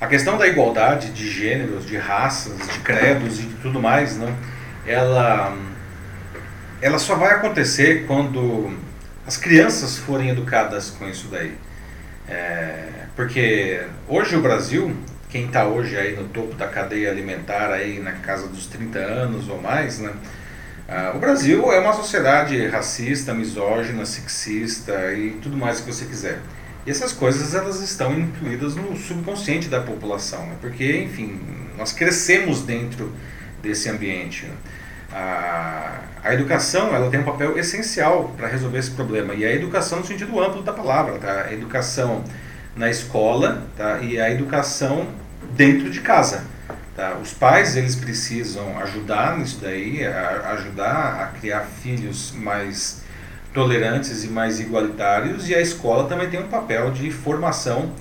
[0.00, 4.34] a questão da igualdade de gêneros, de raças, de credos e de tudo mais, não,
[4.86, 5.56] ela,
[6.80, 8.76] ela só vai acontecer quando
[9.26, 11.56] as crianças forem educadas com isso daí.
[12.28, 14.94] É, porque hoje o Brasil,
[15.28, 19.48] quem está hoje aí no topo da cadeia alimentar aí na casa dos 30 anos
[19.48, 20.12] ou mais, né?
[20.86, 26.38] Ah, o Brasil é uma sociedade racista, misógina, sexista e tudo mais que você quiser.
[26.86, 30.56] E essas coisas elas estão incluídas no subconsciente da população, né?
[30.60, 31.40] porque, enfim,
[31.78, 33.12] nós crescemos dentro
[33.62, 34.46] desse ambiente.
[35.10, 40.00] A, a educação ela tem um papel essencial para resolver esse problema e a educação
[40.00, 41.44] no sentido amplo da palavra, tá?
[41.48, 42.24] A educação
[42.76, 44.00] na escola tá?
[44.00, 45.08] e a educação
[45.56, 46.44] dentro de casa.
[46.96, 47.16] Tá?
[47.22, 53.03] Os pais eles precisam ajudar nisso daí, a, ajudar a criar filhos mais
[53.54, 57.92] tolerantes e mais igualitários e a escola também tem um papel de formação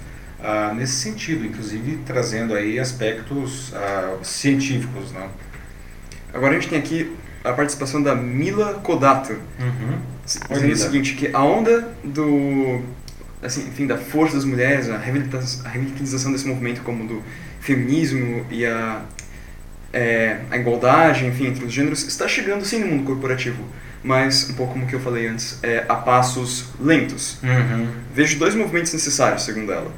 [0.43, 5.29] ah, nesse sentido, inclusive trazendo aí aspectos ah, científicos, né?
[6.33, 9.99] Agora a gente tem aqui a participação da Mila Kodato, uhum.
[10.49, 12.81] dizendo o seguinte, que a onda do
[13.41, 17.21] assim, enfim, da força das mulheres, a revitalização desse movimento como do
[17.59, 19.01] feminismo e a,
[19.91, 23.63] é, a igualdade, enfim, entre os gêneros, está chegando sim no mundo corporativo,
[24.03, 27.37] mas um pouco como que eu falei antes, é, a passos lentos.
[27.41, 27.87] Uhum.
[28.13, 29.91] Vejo dois movimentos necessários, segundo ela: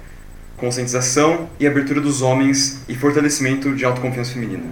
[0.57, 4.63] conscientização e abertura dos homens e fortalecimento de autoconfiança feminina.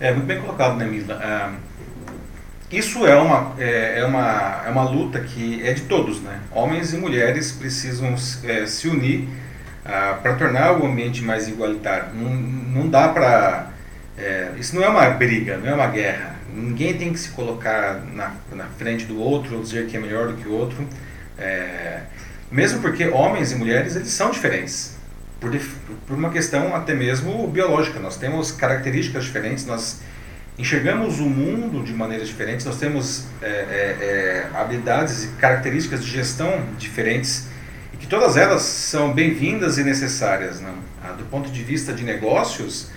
[0.00, 1.20] É muito bem colocado, né, Mila?
[1.22, 6.40] É, isso é uma, é, é, uma, é uma luta que é de todos, né?
[6.50, 8.14] Homens e mulheres precisam
[8.44, 9.28] é, se unir
[9.84, 12.14] ah, para tornar o ambiente mais igualitário.
[12.14, 13.70] Não, não dá para.
[14.16, 16.33] É, isso não é uma briga, não é uma guerra.
[16.54, 20.28] Ninguém tem que se colocar na, na frente do outro ou dizer que é melhor
[20.28, 20.86] do que o outro.
[21.36, 22.02] É,
[22.50, 24.94] mesmo porque homens e mulheres eles são diferentes.
[25.40, 25.50] Por,
[26.06, 27.98] por uma questão até mesmo biológica.
[27.98, 30.00] Nós temos características diferentes, nós
[30.56, 36.10] enxergamos o mundo de maneiras diferentes, nós temos é, é, é habilidades e características de
[36.10, 37.48] gestão diferentes
[38.04, 40.60] que todas elas são bem-vindas e necessárias.
[40.60, 40.70] Né?
[41.02, 42.90] Ah, do ponto de vista de negócios,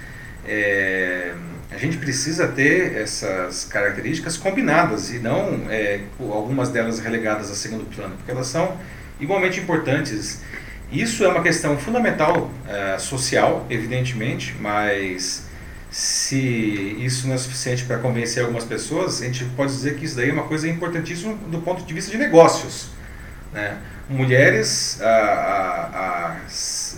[0.46, 1.34] é,
[1.72, 7.86] a gente precisa ter essas características combinadas e não é, algumas delas relegadas a segundo
[7.94, 8.78] plano, porque elas são
[9.20, 10.42] igualmente importantes.
[10.92, 15.46] Isso é uma questão fundamental é, social, evidentemente, mas
[15.92, 20.16] se isso não é suficiente para convencer algumas pessoas, a gente pode dizer que isso
[20.16, 22.90] daí é uma coisa importantíssima do ponto de vista de negócios.
[23.54, 23.78] Né?
[24.10, 25.00] mulheres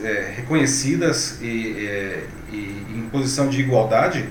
[0.03, 4.29] é, reconhecidas e, é, e, em posição de igualdade.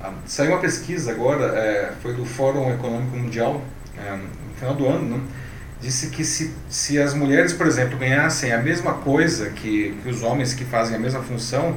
[0.00, 3.62] Ah, saiu uma pesquisa agora, é, foi do Fórum Econômico Mundial,
[3.98, 5.22] é, no final do ano, né?
[5.80, 10.22] disse que se, se as mulheres, por exemplo, ganhassem a mesma coisa que, que os
[10.22, 11.76] homens que fazem a mesma função,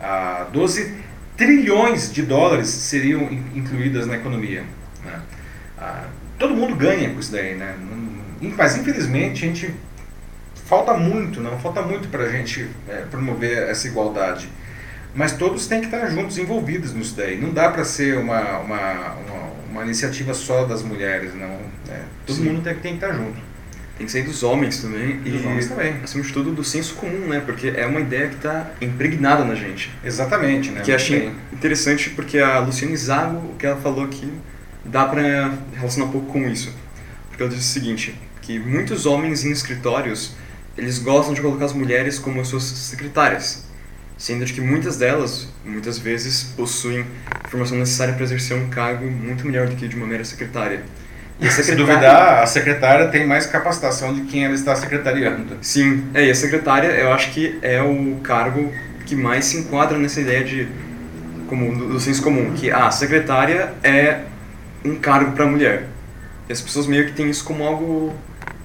[0.00, 0.94] ah, 12
[1.36, 3.22] trilhões de dólares seriam
[3.54, 4.64] incluídas na economia.
[5.04, 5.20] Né?
[5.78, 6.04] Ah,
[6.38, 7.74] todo mundo ganha com isso daí, né?
[8.56, 9.74] Mas infelizmente a gente
[10.66, 14.48] falta muito, não falta muito para a gente é, promover essa igualdade.
[15.16, 17.40] Mas todos têm que estar juntos, envolvidos nisso daí.
[17.40, 21.58] Não dá para ser uma, uma, uma, uma, iniciativa só das mulheres, não.
[21.88, 22.44] É, todo Sim.
[22.44, 23.40] mundo tem, tem que estar junto.
[23.96, 25.16] Tem que ser dos homens também.
[25.20, 25.94] Dos e, homens também.
[26.04, 27.42] Acima de tudo, do senso comum, né?
[27.44, 29.90] Porque é uma ideia que está impregnada na gente.
[30.04, 30.82] Exatamente, né?
[30.82, 34.30] Que achei interessante porque a Luciane Zago, o que ela falou aqui,
[34.84, 36.74] dá para relacionar um pouco com isso.
[37.30, 40.36] Porque ela disse o seguinte, que muitos homens em escritórios,
[40.76, 43.65] eles gostam de colocar as mulheres como suas secretárias,
[44.16, 47.04] sendo de que muitas delas, muitas vezes, possuem
[47.44, 50.82] a formação necessária para exercer um cargo muito melhor do que de uma mera secretária.
[51.38, 55.58] E Se duvidar, a secretária tem mais capacitação de quem ela está secretariando.
[55.60, 58.72] Sim, é, e a secretária eu acho que é o cargo
[59.04, 60.66] que mais se enquadra nessa ideia de
[61.46, 64.20] como do, do senso comum, que a secretária é
[64.84, 65.86] um cargo para mulher.
[66.48, 68.14] E as pessoas meio que têm isso como algo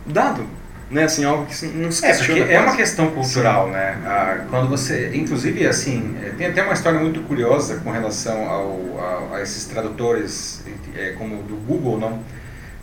[0.05, 0.45] dado,
[0.91, 1.05] né?
[1.05, 2.45] Assim, algo que não se questiona.
[2.45, 3.71] É, é uma questão cultural, Sim.
[3.71, 3.97] né?
[4.05, 8.99] Ah, quando você, inclusive, assim, é, tem até uma história muito curiosa com relação ao,
[9.31, 10.63] a, a esses tradutores,
[10.95, 12.21] é, como do Google, não?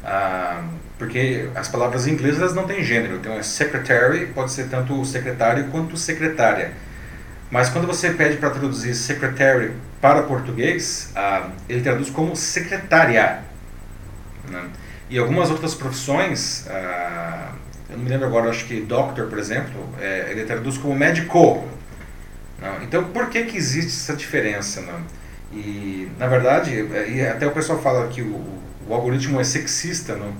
[0.02, 0.64] Ah,
[0.98, 3.16] porque as palavras inglesas não têm gênero.
[3.16, 6.72] Então, é secretary pode ser tanto secretário quanto secretária.
[7.50, 13.40] Mas quando você pede para traduzir secretary para português, ah, ele traduz como secretária.
[14.48, 14.64] Né?
[15.10, 17.52] E algumas outras profissões, ah,
[17.90, 21.66] eu não me lembro agora, acho que doctor, por exemplo, é, ele traduz como médico.
[22.60, 22.82] Não?
[22.82, 24.82] Então, por que, que existe essa diferença?
[24.82, 25.00] Não?
[25.52, 28.44] E, na verdade, é, e até o pessoal fala que o,
[28.86, 30.34] o algoritmo é sexista, não?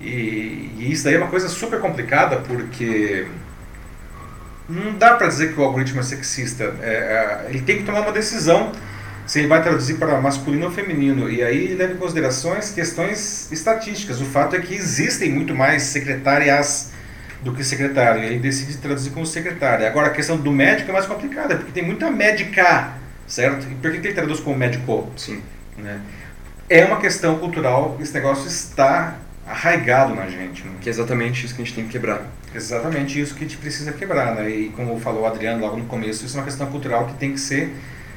[0.00, 3.26] E, e, isso daí é uma coisa super complicada, porque
[4.68, 6.74] não dá para dizer que o algoritmo é sexista.
[6.80, 8.72] É, é, ele tem que tomar uma decisão
[9.26, 11.30] se ele vai traduzir para masculino ou feminino.
[11.30, 14.20] E aí leva em considerações questões estatísticas.
[14.20, 16.92] O fato é que existem muito mais secretárias
[17.42, 18.22] do que secretário.
[18.22, 19.86] E ele decide traduzir como secretária.
[19.86, 22.92] Agora, a questão do médico é mais complicada, porque tem muita médica,
[23.26, 23.66] certo?
[23.70, 25.10] E por que ele traduz como médico?
[25.16, 25.42] Sim.
[25.76, 26.00] Né?
[26.68, 29.16] É uma questão cultural, esse negócio está
[29.46, 30.64] arraigado na gente.
[30.64, 30.72] Né?
[30.80, 32.22] Que é exatamente isso que a gente tem que quebrar.
[32.54, 34.34] Exatamente isso que a gente precisa quebrar.
[34.34, 34.48] Né?
[34.48, 37.32] E como falou o Adriano logo no começo, isso é uma questão cultural que tem
[37.32, 37.74] que ser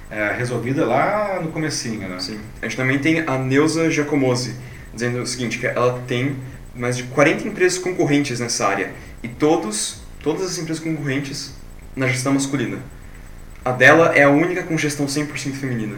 [0.09, 2.19] é, resolvida lá no comecinho, né?
[2.19, 2.39] Sim.
[2.61, 4.55] A gente também tem a Neuza Giacomozzi,
[4.93, 6.35] dizendo o seguinte, que ela tem
[6.75, 8.91] mais de 40 empresas concorrentes nessa área,
[9.23, 11.53] e todos, todas as empresas concorrentes
[11.95, 12.77] na gestão masculina.
[13.63, 15.97] A dela é a única com gestão 100% feminina.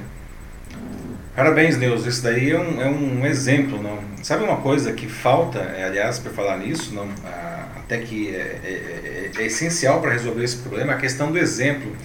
[1.35, 2.05] Parabéns, Deus.
[2.05, 3.99] Isso daí é um, é um exemplo, não?
[4.23, 7.07] Sabe uma coisa que falta, é, aliás, para falar nisso, não?
[7.23, 11.37] Ah, até que é, é, é, é essencial para resolver esse problema, a questão do
[11.37, 11.95] exemplo,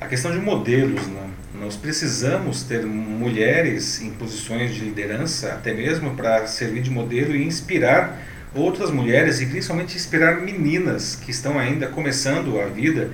[0.00, 1.26] a questão de modelos, não?
[1.54, 7.46] Nós precisamos ter mulheres em posições de liderança, até mesmo para servir de modelo e
[7.46, 8.18] inspirar
[8.54, 13.10] outras mulheres e principalmente inspirar meninas que estão ainda começando a vida.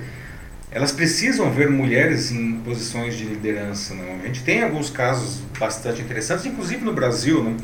[0.71, 3.93] Elas precisam ver mulheres em posições de liderança.
[3.93, 4.21] Não?
[4.21, 7.43] A gente tem alguns casos bastante interessantes, inclusive no Brasil.
[7.43, 7.57] Não?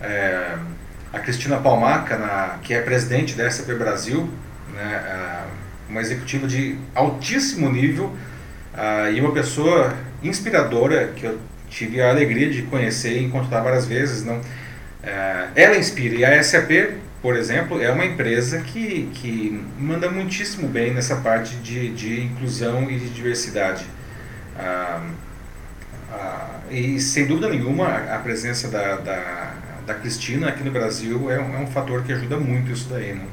[0.00, 0.56] É,
[1.12, 4.30] a Cristina Palmaca, na, que é presidente da SAP Brasil,
[4.72, 5.44] né,
[5.88, 8.16] uma executiva de altíssimo nível
[9.14, 14.24] e uma pessoa inspiradora que eu tive a alegria de conhecer e encontrar várias vezes.
[14.24, 14.40] Não?
[15.02, 16.70] É, ela inspira e a SAP,
[17.20, 22.90] por exemplo, é uma empresa que, que manda muitíssimo bem nessa parte de, de inclusão
[22.90, 23.84] e de diversidade.
[24.56, 25.02] Ah,
[26.12, 29.54] ah, e sem dúvida nenhuma a presença da, da,
[29.86, 33.14] da Cristina aqui no Brasil é um, é um fator que ajuda muito isso daí.
[33.14, 33.26] Né?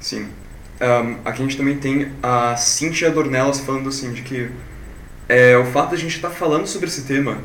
[0.00, 0.28] Sim.
[0.80, 4.50] Um, aqui a gente também tem a Cíntia Dornelas falando assim de que
[5.28, 7.38] é, o fato de a gente estar tá falando sobre esse tema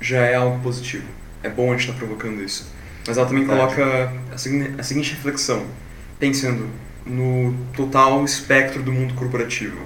[0.00, 1.04] já é algo positivo.
[1.42, 2.70] É bom a gente estar tá provocando isso.
[3.06, 5.66] Mas ela também coloca a, segui a seguinte reflexão,
[6.18, 6.68] pensando
[7.04, 9.78] no total espectro do mundo corporativo.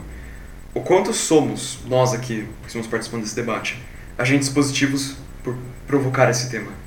[0.72, 3.80] O quanto somos, nós aqui, que estamos participando desse debate,
[4.18, 6.83] agentes positivos por provocar esse tema?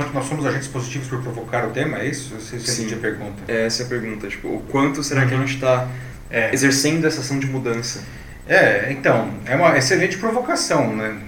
[0.00, 2.34] Quanto nós somos agentes positivos por provocar o tema, é isso?
[2.34, 3.52] Essa é a pergunta.
[3.52, 4.28] Essa é a pergunta.
[4.28, 5.28] Tipo, o quanto será uhum.
[5.28, 5.88] que a gente está
[6.30, 6.54] é.
[6.54, 8.02] exercendo essa ação de mudança?
[8.48, 11.18] É, então, é uma excelente provocação, né?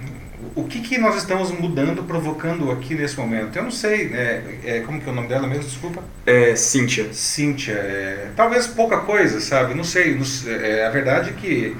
[0.55, 3.55] O que, que nós estamos mudando, provocando aqui nesse momento?
[3.55, 6.03] Eu não sei, é, é, como que é o nome dela mesmo, desculpa?
[6.25, 7.13] É, Cíntia.
[7.13, 9.75] Cíntia, é, talvez pouca coisa, sabe?
[9.75, 11.77] Não sei, não, é, a verdade é que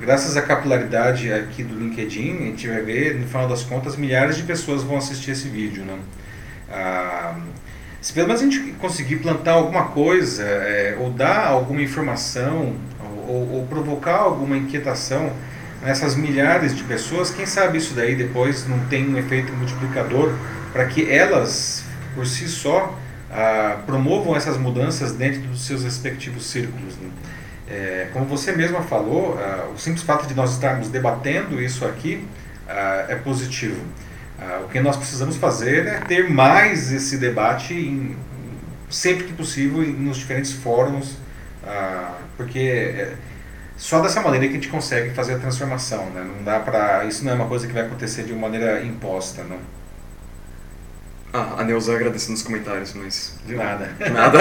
[0.00, 4.36] graças à capilaridade aqui do LinkedIn, a gente vai ver, no final das contas, milhares
[4.36, 5.98] de pessoas vão assistir esse vídeo, né?
[6.70, 7.36] Ah,
[8.00, 12.76] se pelo menos a gente conseguir plantar alguma coisa, é, ou dar alguma informação,
[13.26, 15.32] ou, ou, provocar alguma inquietação
[15.82, 20.32] nessas milhares de pessoas, quem sabe isso daí depois não tem um efeito multiplicador
[20.72, 22.96] para que elas, por si só,
[23.30, 26.94] ah, promovam essas mudanças dentro dos seus respectivos círculos.
[26.96, 27.10] Né?
[27.68, 32.24] É, como você mesma falou, ah, o simples fato de nós estarmos debatendo isso aqui
[32.68, 33.80] ah, é positivo.
[34.38, 38.16] Ah, o que nós precisamos fazer é ter mais esse debate em,
[38.90, 41.16] sempre que possível nos diferentes fóruns
[41.66, 43.14] ah, porque é,
[43.76, 46.24] só dessa maneira que a gente consegue fazer a transformação, né?
[46.24, 49.42] Não dá para isso não é uma coisa que vai acontecer de uma maneira imposta,
[49.42, 49.58] não.
[51.32, 53.90] Ah, a Neuza agradecendo nos comentários, mas de nada.
[54.12, 54.38] Nada.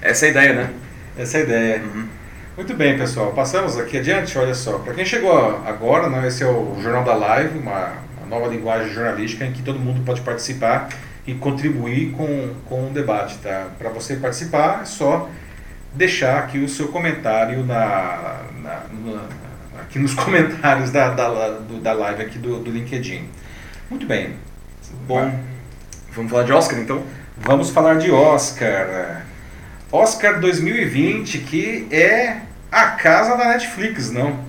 [0.00, 0.70] Essa é a ideia, né?
[1.18, 1.82] Essa é a ideia.
[1.82, 2.08] Uhum.
[2.56, 3.32] Muito bem, pessoal.
[3.32, 4.38] Passamos aqui adiante.
[4.38, 7.92] Olha só, para quem chegou agora, né, esse é o Jornal da Live, uma
[8.28, 10.88] nova linguagem jornalística em que todo mundo pode participar
[11.26, 13.68] e contribuir com, com o debate, tá?
[13.78, 15.28] Para você participar, é só
[15.92, 19.22] deixar aqui o seu comentário na, na, na
[19.80, 23.28] aqui nos comentários da, da, do, da live aqui do, do LinkedIn.
[23.90, 24.36] Muito bem.
[25.06, 25.32] Bom,
[26.12, 27.02] vamos falar de Oscar então?
[27.36, 29.22] Vamos falar de Oscar.
[29.90, 34.47] Oscar 2020, que é a casa da Netflix, não?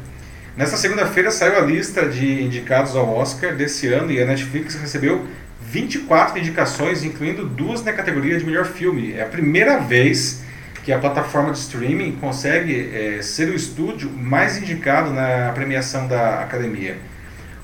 [0.57, 5.25] Nesta segunda-feira saiu a lista de indicados ao Oscar desse ano e a Netflix recebeu
[5.61, 9.13] 24 indicações, incluindo duas na categoria de melhor filme.
[9.13, 10.43] É a primeira vez
[10.83, 16.41] que a plataforma de streaming consegue é, ser o estúdio mais indicado na premiação da
[16.41, 16.97] academia.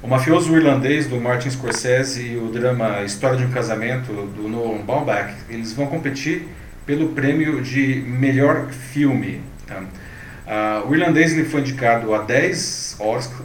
[0.03, 4.83] O mafioso irlandês do Martin Scorsese e o drama História de um Casamento do Noah
[4.83, 6.47] Baumbach, eles vão competir
[6.85, 9.41] pelo prêmio de melhor filme.
[9.65, 9.81] Tá?
[10.45, 12.97] Uh, o irlandês ele foi indicado a 10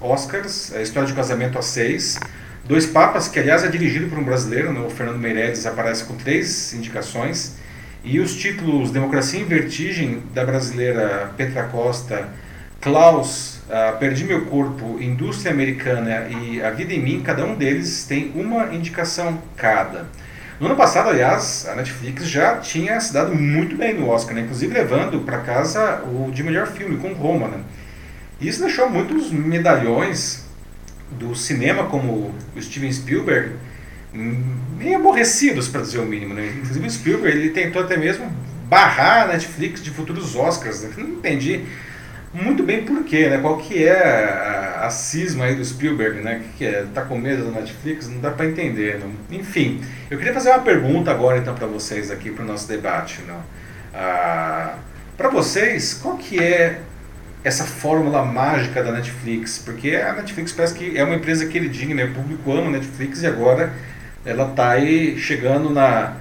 [0.02, 2.20] Oscars, a História de Casamento a 6.
[2.64, 6.14] Dois Papas, que aliás é dirigido por um brasileiro, né, o Fernando Meirelles, aparece com
[6.14, 7.56] três indicações.
[8.04, 12.28] E os títulos Democracia em Vertigem, da brasileira Petra Costa,
[12.80, 18.04] Klaus, uh, Perdi Meu Corpo, Indústria Americana e A Vida em Mim, cada um deles
[18.04, 20.06] tem uma indicação cada.
[20.60, 24.42] No ano passado, aliás, a Netflix já tinha se dado muito bem no Oscar, né?
[24.42, 27.48] inclusive levando para casa o de melhor filme com Roma.
[27.48, 27.60] Né?
[28.38, 30.44] Isso deixou muitos medalhões
[31.12, 33.54] do cinema, como o Steven Spielberg,
[34.12, 36.34] meio aborrecidos, para dizer o mínimo.
[36.34, 36.52] Né?
[36.58, 38.30] Inclusive o Spielberg ele tentou até mesmo
[38.68, 40.82] barrar a Netflix de futuros Oscars.
[40.82, 40.90] Né?
[40.98, 41.64] Não entendi
[42.32, 43.38] muito bem por quê, né?
[43.38, 46.36] qual que é a, a, cisma aí do Spielberg, né?
[46.36, 46.86] O que, que é?
[46.94, 48.08] Tá com medo da Netflix?
[48.08, 49.00] Não dá para entender.
[49.00, 49.10] Não?
[49.36, 53.20] Enfim, eu queria fazer uma pergunta agora então para vocês aqui para o nosso debate.
[53.26, 53.40] Não?
[53.92, 54.76] Ah,
[55.16, 56.80] para vocês, qual que é
[57.42, 59.58] essa fórmula mágica da Netflix?
[59.58, 62.04] Porque a Netflix parece que é uma empresa queridinha, né?
[62.04, 63.72] O público ama a Netflix e agora
[64.24, 66.16] ela tá aí chegando na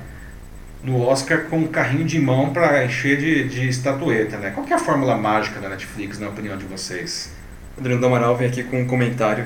[0.83, 4.51] no Oscar com um carrinho de mão para encher de, de estatueta, né?
[4.51, 7.31] Qual é a fórmula mágica da Netflix, na opinião de vocês?
[7.77, 9.45] Adriano Amaral vem aqui com um comentário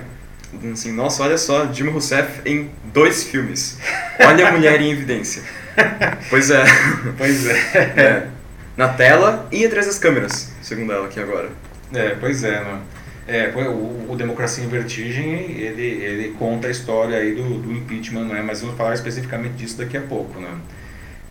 [0.71, 3.79] assim, nossa, olha só, Dilma Rousseff em dois filmes.
[4.19, 5.41] Olha a mulher em evidência.
[6.29, 6.63] Pois é.
[7.17, 7.53] Pois é.
[7.75, 8.27] é.
[8.77, 11.49] Na tela e atrás das câmeras, segundo ela aqui agora.
[11.91, 12.79] É, pois é, né?
[13.27, 18.25] É, o, o Democracia em Vertigem, ele, ele conta a história aí do, do impeachment,
[18.25, 18.43] né?
[18.45, 20.49] Mas vamos falar especificamente disso daqui a pouco, né?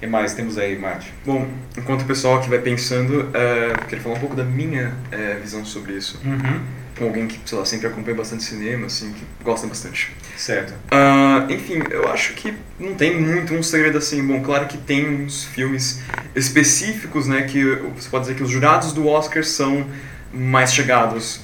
[0.03, 1.15] Que mais temos aí, Mate?
[1.25, 1.47] Bom,
[1.79, 5.41] enquanto o pessoal aqui vai pensando, uh, eu queria falar um pouco da minha uh,
[5.41, 6.21] visão sobre isso.
[6.25, 6.61] Uhum.
[6.99, 10.13] Com alguém que, sei lá, sempre acompanha bastante cinema, assim, que gosta bastante.
[10.37, 10.73] Certo.
[10.91, 14.27] Uh, enfim, eu acho que não tem muito um segredo assim.
[14.27, 16.03] Bom, claro que tem uns filmes
[16.35, 19.87] específicos, né, que você pode dizer que os jurados do Oscar são
[20.33, 21.43] mais chegados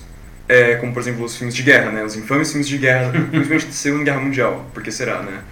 [0.48, 2.02] é, como por exemplo os filmes de guerra, né?
[2.02, 5.42] Os infames filmes de guerra, principalmente da Segunda Guerra Mundial, porque será, né?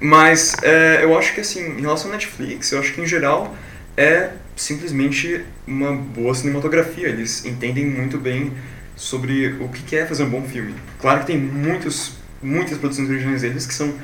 [0.00, 3.54] Mas é, eu acho que assim, em relação à Netflix, eu acho que em geral
[3.96, 7.08] é simplesmente uma boa cinematografia.
[7.08, 8.52] Eles entendem muito bem
[8.96, 10.74] sobre o que é fazer um bom filme.
[11.00, 13.94] Claro que tem muitos, muitas produções originais deles que são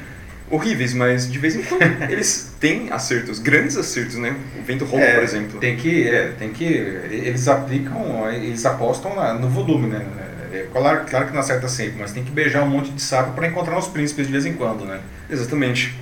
[0.51, 4.37] horríveis, mas de vez em quando eles têm acertos, grandes acertos, né?
[4.59, 5.61] O Vento Roubo, é, por exemplo.
[5.61, 10.07] Tem que, é, tem que, eles aplicam, eles apostam no volume, né?
[10.53, 13.33] É, claro, claro que não acerta sempre, mas tem que beijar um monte de saco
[13.33, 15.01] para encontrar os príncipes de vez em quando, né?
[15.29, 15.99] Exatamente.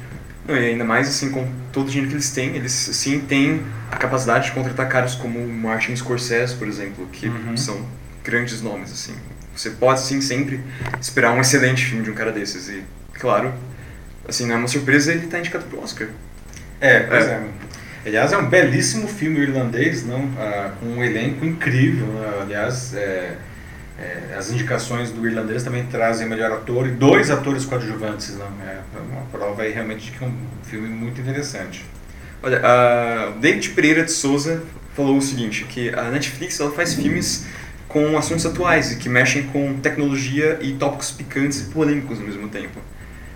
[0.47, 3.63] Não, e ainda mais assim, com todo o dinheiro que eles têm, eles sim têm
[3.91, 7.57] a capacidade de contratar caras como Martin Scorsese, por exemplo, que uhum.
[7.57, 7.87] são
[8.23, 9.15] grandes nomes, assim.
[9.57, 10.61] Você pode sim sempre
[11.01, 12.83] esperar um excelente filme de um cara desses e,
[13.15, 13.55] claro,
[14.29, 16.09] assim, não é uma surpresa ele estar tá indicado pro Oscar.
[16.81, 17.31] É, pois é.
[17.31, 17.49] é.
[18.07, 20.31] Aliás, é um belíssimo filme irlandês, não?
[20.39, 22.07] Ah, com um elenco incrível.
[22.07, 22.39] Né?
[22.43, 23.39] Aliás, é,
[23.99, 28.37] é, as indicações do irlandês também trazem melhor ator e dois atores coadjuvantes.
[28.37, 28.47] Não?
[28.67, 28.81] É
[29.13, 30.35] uma prova aí realmente de que é um
[30.65, 31.85] filme muito interessante.
[32.43, 34.63] Olha, a David Pereira de Souza
[34.95, 37.47] falou o seguinte, que a Netflix ela faz filmes
[37.89, 42.49] com assuntos atuais e que mexem com tecnologia e tópicos picantes e polêmicos ao mesmo
[42.49, 42.81] tempo.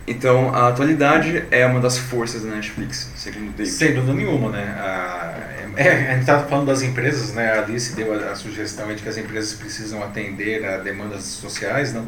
[0.09, 3.71] Então, a atualidade é uma das forças da Netflix, segundo David.
[3.71, 4.65] Sem dúvida nenhuma, né?
[4.79, 5.35] A,
[5.77, 7.53] é, a gente estava falando das empresas, né?
[7.53, 11.93] A Alice deu a, a, sugestão de que as empresas precisam atender a demandas sociais,
[11.93, 12.07] não?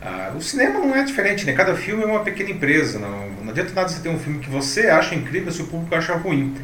[0.00, 1.52] Ah, o cinema não é diferente, né?
[1.52, 4.48] Cada filme é uma pequena empresa, não, não adianta nada você ter um filme que
[4.48, 6.56] você acha incrível se o público acha ruim.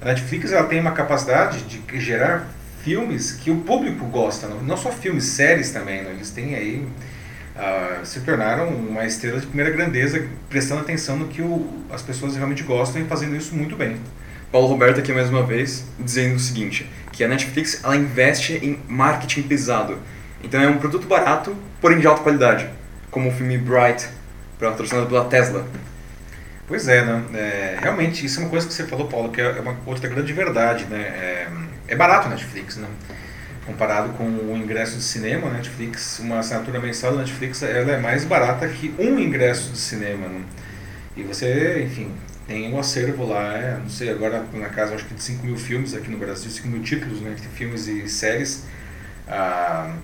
[0.00, 2.48] A Netflix ela tem uma capacidade de gerar
[2.84, 6.12] filmes que o público gosta, não, não só filmes, séries também, não?
[6.12, 6.86] eles têm aí
[8.04, 12.62] se tornaram uma estrela de primeira grandeza, prestando atenção no que o, as pessoas realmente
[12.62, 13.96] gostam e fazendo isso muito bem.
[14.50, 18.78] Paulo Roberto aqui mais uma vez dizendo o seguinte, que a Netflix ela investe em
[18.88, 19.98] marketing pesado.
[20.42, 22.68] Então é um produto barato, porém de alta qualidade,
[23.10, 24.08] como o filme Bright,
[24.58, 25.66] patrocinado pela Tesla.
[26.66, 27.24] Pois é, né?
[27.34, 30.32] É, realmente, isso é uma coisa que você falou, Paulo, que é uma outra grande
[30.32, 30.98] verdade, né?
[30.98, 31.48] É,
[31.88, 32.86] é barato a Netflix, né?
[33.68, 38.24] Comparado com o ingresso de cinema, Netflix, uma assinatura mensal da Netflix, ela é mais
[38.24, 40.26] barata que um ingresso de cinema.
[40.26, 40.40] Né?
[41.14, 42.10] E você, enfim,
[42.46, 45.56] tem um acervo lá, é, não sei, agora na casa acho que de 5 mil
[45.58, 48.64] filmes aqui no Brasil, 5 mil títulos, né, entre filmes e séries.
[49.28, 49.94] Ah,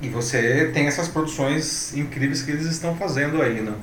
[0.00, 3.74] e você tem essas produções incríveis que eles estão fazendo aí, né?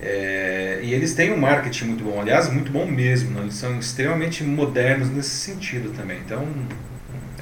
[0.00, 3.40] É, e eles têm um marketing muito bom, aliás, muito bom mesmo, né?
[3.42, 6.18] eles são extremamente modernos nesse sentido também.
[6.24, 6.46] Então,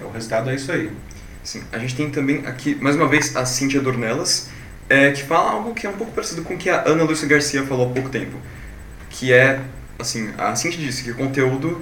[0.07, 0.91] o resultado é isso aí.
[1.43, 4.49] Sim, a gente tem também aqui, mais uma vez, a Cíntia Dornelas,
[4.89, 7.29] é, que fala algo que é um pouco parecido com o que a Ana Lúcia
[7.29, 8.37] Garcia falou há pouco tempo.
[9.11, 9.61] Que é,
[9.99, 11.81] assim, a Cíntia disse que o conteúdo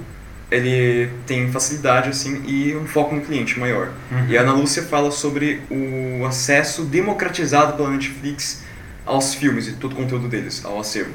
[0.51, 3.91] ele tem facilidade assim e um foco no cliente maior.
[4.11, 4.27] Uhum.
[4.29, 8.63] E a Ana Lúcia fala sobre o acesso democratizado pela Netflix
[9.05, 11.13] aos filmes e todo o conteúdo deles, ao acervo.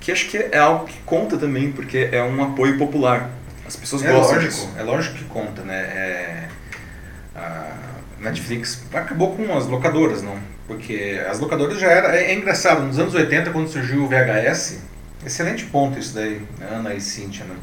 [0.00, 3.30] Que acho que é algo que conta também, porque é um apoio popular.
[3.66, 4.70] As pessoas é gostam lógico, disso.
[4.78, 5.76] É lógico que conta, né?
[5.76, 6.48] É,
[7.34, 7.72] a
[8.20, 10.38] Netflix acabou com as locadoras, não?
[10.66, 12.16] Porque as locadoras já era.
[12.16, 14.78] É, é, engraçado, nos anos 80, quando surgiu o VHS,
[15.24, 17.56] excelente ponto isso daí, Ana e Cíntia, né?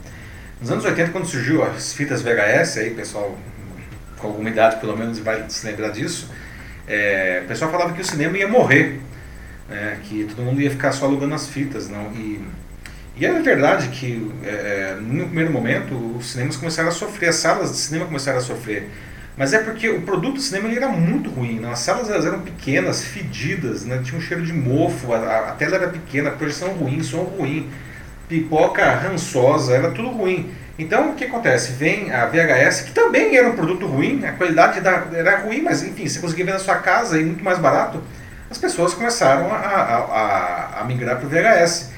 [0.59, 3.37] Nos anos 80, quando surgiu as fitas VHS, aí pessoal
[4.17, 6.29] com alguma idade pelo menos vai se lembrar disso,
[6.87, 9.01] é, o pessoal falava que o cinema ia morrer,
[9.69, 9.99] né?
[10.03, 12.11] que todo mundo ia ficar só alugando as fitas, não?
[12.13, 12.41] E
[13.15, 17.35] e é verdade que, é, é, no primeiro momento, os cinemas começaram a sofrer, as
[17.35, 18.89] salas de cinema começaram a sofrer,
[19.37, 21.59] Mas é porque o produto do cinema era muito ruim.
[21.59, 21.71] Né?
[21.71, 24.01] As salas elas eram pequenas, fedidas, né?
[24.03, 27.69] tinha um cheiro de mofo, a, a tela era pequena, a projeção ruim, som ruim,
[28.27, 30.51] pipoca rançosa, era tudo ruim.
[30.77, 31.73] Então o que acontece?
[31.73, 35.83] Vem a VHS, que também era um produto ruim, a qualidade da, era ruim, mas
[35.83, 38.01] enfim, você conseguia ver na sua casa e muito mais barato,
[38.49, 41.93] as pessoas começaram a, a, a, a migrar para o VHS.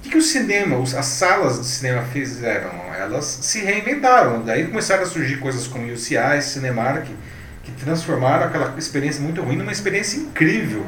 [0.00, 2.70] O que, que o cinema, as salas de cinema fizeram?
[2.98, 4.42] Elas se reinventaram.
[4.42, 7.06] Daí começaram a surgir coisas como UCI, Cinemark,
[7.62, 10.86] que transformaram aquela experiência muito ruim numa experiência incrível.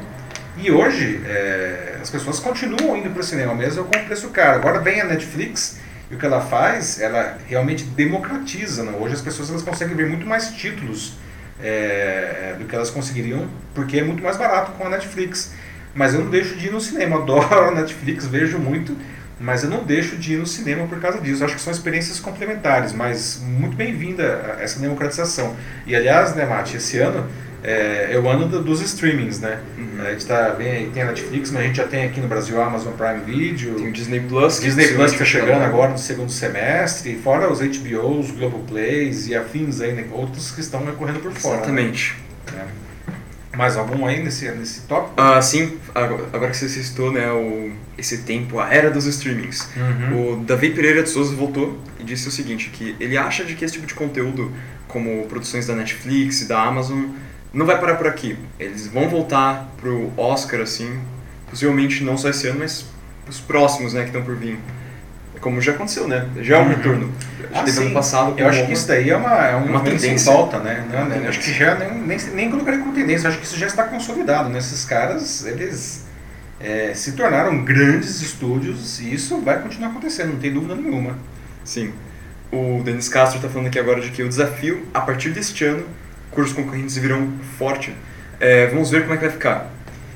[0.57, 4.57] E hoje é, as pessoas continuam indo para o cinema mesmo com preço caro.
[4.57, 5.77] Agora vem a Netflix
[6.09, 8.83] e o que ela faz, ela realmente democratiza.
[8.83, 8.97] Né?
[8.99, 11.13] Hoje as pessoas elas conseguem ver muito mais títulos
[11.61, 15.53] é, do que elas conseguiriam, porque é muito mais barato com a Netflix.
[15.93, 18.95] Mas eu não deixo de ir no cinema, adoro Netflix, vejo muito,
[19.39, 21.43] mas eu não deixo de ir no cinema por causa disso.
[21.43, 25.55] Acho que são experiências complementares, mas muito bem-vinda essa democratização.
[25.85, 27.27] E aliás, né, Mati, esse ano
[27.63, 29.59] é, é o ano do, dos streamings, né?
[29.77, 30.05] Uhum.
[30.05, 32.61] A gente tá bem, tem a Netflix, mas a gente já tem aqui no Brasil
[32.61, 33.75] a Amazon Prime Video.
[33.75, 34.59] Tem o Disney Plus.
[34.59, 39.93] Disney Plus está chegando agora no segundo semestre, fora os HBOs, Globoplays e afins aí,
[39.93, 41.55] né, outros que estão correndo por fora.
[41.55, 41.61] Né?
[41.63, 42.17] Exatamente.
[42.51, 42.65] Né?
[43.55, 45.13] Mais algum aí nesse, nesse tópico?
[45.15, 45.77] Ah, sim.
[45.93, 49.69] Agora, que você citou né, o, esse tempo, a era dos streamings.
[49.75, 50.33] Uhum.
[50.33, 53.63] O Davi Pereira de Souza voltou e disse o seguinte, que ele acha de que
[53.63, 54.51] esse tipo de conteúdo,
[54.87, 57.05] como produções da Netflix e da Amazon,
[57.53, 58.35] não vai parar por aqui.
[58.59, 60.99] Eles vão voltar pro Oscar, assim,
[61.47, 62.87] possivelmente não só esse ano, mas
[63.29, 64.57] os próximos, né, que estão por vir.
[65.43, 66.25] Como já aconteceu, né?
[66.39, 66.69] Já é um uhum.
[66.69, 67.13] retorno.
[67.53, 68.33] Ah, teve ano passado.
[68.37, 70.31] Eu acho que isso daí é uma, é uma tendência.
[70.31, 70.87] volta, né?
[70.89, 71.27] Não, né?
[71.27, 74.47] Acho que já nem, nem, nem colocaria como tendência, acho que isso já está consolidado.
[74.47, 74.59] Né?
[74.59, 76.05] Esses caras, eles
[76.61, 81.17] é, se tornaram grandes estúdios e isso vai continuar acontecendo, não tem dúvida nenhuma.
[81.65, 81.91] Sim.
[82.49, 85.85] O Denis Castro está falando aqui agora de que o desafio, a partir deste ano,
[86.31, 87.93] cursos concorrentes virão forte.
[88.39, 89.69] É, vamos ver como é que vai ficar.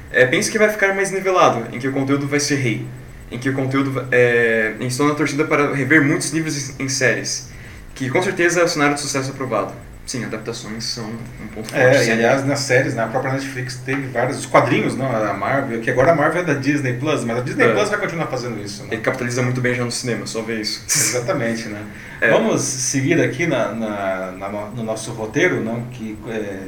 [0.09, 2.87] É, pense que vai ficar mais nivelado, em que o conteúdo vai ser rei,
[3.31, 7.49] em que o conteúdo é, estou na torcida para rever muitos livros em séries,
[7.93, 9.73] que com certeza é o cenário de sucesso aprovado.
[10.07, 11.75] Sim, adaptações são um ponto forte.
[11.75, 15.91] É, e aliás, nas séries, na própria Netflix teve vários quadrinhos, não, a Marvel, que
[15.91, 17.73] agora a Marvel é da Disney Plus, mas a Disney é.
[17.73, 18.83] Plus vai continuar fazendo isso.
[18.83, 18.89] Né?
[18.93, 20.81] Ele capitaliza muito bem já no cinema, só ver isso.
[20.87, 21.83] Exatamente, né?
[22.21, 22.31] É.
[22.31, 25.83] Vamos seguir aqui na, na, na, no nosso roteiro, não?
[25.87, 26.59] Que, é,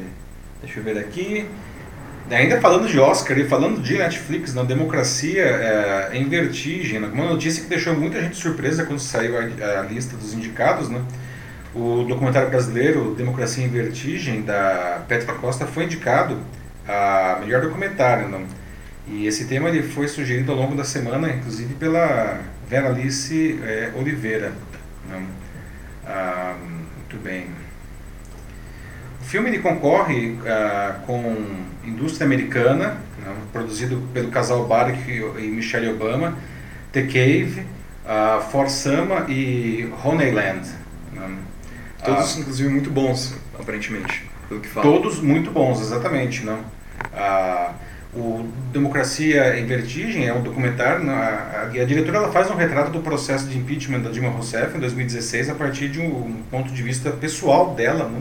[0.61, 1.47] deixa eu ver aqui.
[2.31, 7.09] Ainda falando de Oscar e falando de Netflix, na democracia é, em vertigem, né?
[7.11, 11.01] uma notícia que deixou muita gente surpresa quando saiu a, a lista dos indicados, né?
[11.73, 16.37] O documentário brasileiro Democracia em Vertigem, da Petra Costa, foi indicado
[16.87, 18.27] a melhor documentário.
[19.07, 23.91] E esse tema ele foi sugerido ao longo da semana, inclusive pela Vera Alice é,
[23.95, 24.51] Oliveira.
[26.05, 26.55] Ah,
[26.97, 27.47] muito bem.
[29.21, 31.35] O filme ele concorre ah, com
[31.89, 33.35] Indústria Americana, não?
[33.51, 36.37] produzido pelo casal Barack e Michelle Obama,
[36.91, 37.65] The Cave,
[38.05, 40.67] ah, For Sama e Honeyland.
[41.13, 41.37] Não?
[42.03, 44.85] Todos, ah, inclusive, muito bons, aparentemente, pelo que fala.
[44.85, 46.45] Todos muito bons, exatamente.
[46.45, 46.59] Não?
[47.13, 47.73] Ah,
[48.13, 51.13] o Democracia em Vertigem é um documentário, né?
[51.13, 54.75] a, a, a, diretora ela faz um retrato do processo de impeachment da Dilma Rousseff
[54.75, 58.19] em 2016 a partir de um, um ponto de vista pessoal dela, né?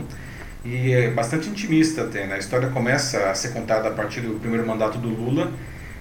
[0.63, 2.25] E é bastante intimista até.
[2.25, 2.35] Né?
[2.35, 5.51] A história começa a ser contada a partir do primeiro mandato do Lula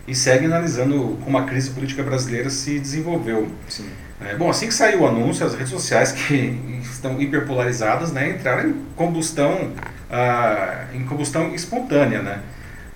[0.06, 3.48] e segue analisando como a crise política brasileira se desenvolveu.
[3.68, 3.88] Sim.
[4.20, 6.34] É, bom, assim que saiu o anúncio, as redes sociais que
[6.82, 9.72] estão hiperpolarizadas, né, entraram em combustão,
[10.10, 12.40] ah, em combustão espontânea, né,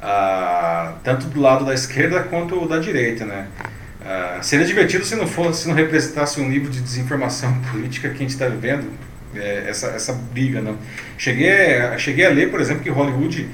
[0.00, 3.46] ah, tanto do lado da esquerda quanto da direita, né.
[4.04, 8.16] Ah, seria divertido se não fosse, se não representasse um nível de desinformação política que
[8.16, 8.90] a gente está vivendo,
[9.34, 10.74] é, essa, essa briga, né.
[11.18, 13.48] Cheguei, cheguei a ler, por exemplo, que Hollywood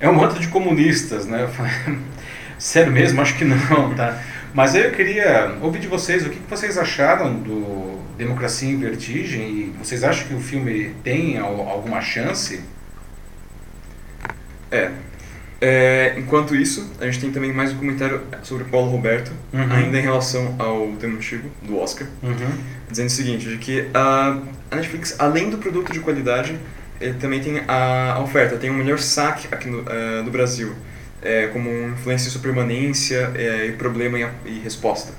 [0.00, 1.48] é um antro de comunistas, né.
[2.58, 4.20] Sério mesmo, acho que não, tá.
[4.52, 9.74] Mas eu queria ouvir de vocês o que vocês acharam do Democracia em Vertigem e
[9.78, 12.60] vocês acham que o filme tem alguma chance?
[14.70, 14.90] É.
[15.60, 19.72] é enquanto isso, a gente tem também mais um comentário sobre Paulo Roberto, uhum.
[19.72, 22.58] ainda em relação ao tema antigo do Oscar, uhum.
[22.88, 24.38] dizendo o seguinte, de que a,
[24.70, 26.56] a Netflix, além do produto de qualidade,
[27.00, 30.74] ele também tem a, oferta, tem o melhor saque aqui no, uh, no Brasil
[31.22, 35.12] é, como influência sobre permanência é, e problema e, e resposta.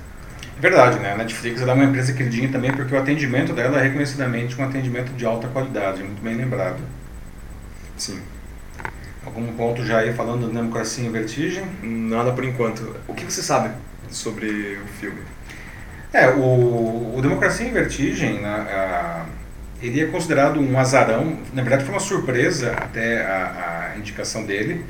[0.58, 1.14] É verdade, né?
[1.14, 5.12] A Netflix é uma empresa queridinha também porque o atendimento dela é reconhecidamente um atendimento
[5.14, 6.80] de alta qualidade, muito bem lembrado.
[7.98, 8.20] Sim.
[9.26, 11.65] Algum ponto já aí falando da democracia em vertigem?
[11.84, 12.95] Nada por enquanto.
[13.07, 13.72] O que você sabe
[14.09, 15.20] sobre o filme?
[16.11, 19.26] É, o, o Democracia em Vertigem, né, a,
[19.82, 21.38] ele é considerado um azarão.
[21.53, 24.84] Na verdade, foi uma surpresa até a, a indicação dele.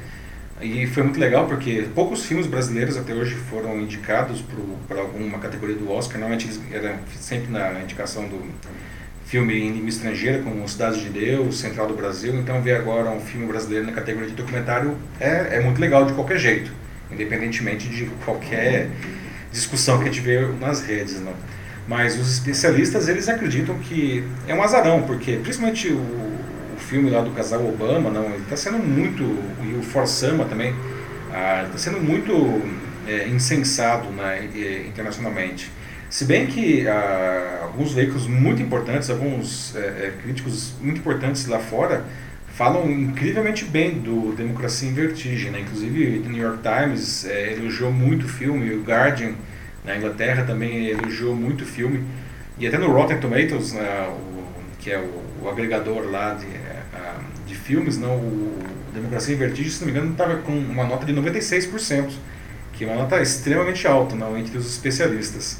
[0.61, 4.43] E foi muito legal porque poucos filmes brasileiros até hoje foram indicados
[4.87, 6.19] para alguma categoria do Oscar.
[6.19, 8.43] Normalmente eles eram sempre na indicação do
[9.29, 12.33] filme em língua estrangeira, como Cidade de Deus, Central do Brasil.
[12.35, 16.13] Então ver agora um filme brasileiro na categoria de documentário é, é muito legal de
[16.13, 16.71] qualquer jeito,
[17.11, 18.89] independentemente de qualquer
[19.51, 21.21] discussão que a gente vê nas redes.
[21.21, 21.33] Não?
[21.87, 27.29] Mas os especialistas eles acreditam que é um azarão, porque principalmente o filme lá do
[27.31, 29.23] casal Obama, não, ele está sendo muito,
[29.63, 30.73] e o Forsama também,
[31.27, 32.63] está ah, sendo muito
[33.07, 34.49] é, insensado né,
[34.87, 35.71] internacionalmente.
[36.09, 42.03] Se bem que ah, alguns veículos muito importantes, alguns é, críticos muito importantes lá fora,
[42.55, 45.51] falam incrivelmente bem do Democracia em Vertigem.
[45.51, 45.59] Né?
[45.61, 49.33] Inclusive, o New York Times é, elogiou muito o filme, o Guardian
[49.85, 52.03] na Inglaterra também elogiou muito o filme.
[52.57, 56.47] E até no Rotten Tomatoes, né, o, que é o, o agregador lá de,
[57.47, 58.59] de filmes, não, o
[58.93, 62.11] Democracia em Vertigem, se não me engano, estava com uma nota de 96%,
[62.73, 65.59] que é uma nota extremamente alta não, entre os especialistas.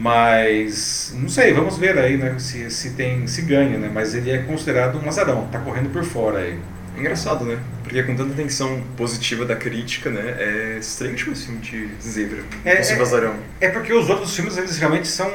[0.00, 4.30] Mas não sei, vamos ver aí né, se, se tem se ganha, né, mas ele
[4.30, 6.58] é considerado um azarão, está correndo por fora aí.
[6.96, 7.58] Engraçado, né?
[7.82, 10.36] Porque com tanta atenção positiva da crítica, né?
[10.38, 14.78] É estranho tipo esse filme de zebra, é, é, é porque os outros filmes eles
[14.78, 15.30] realmente são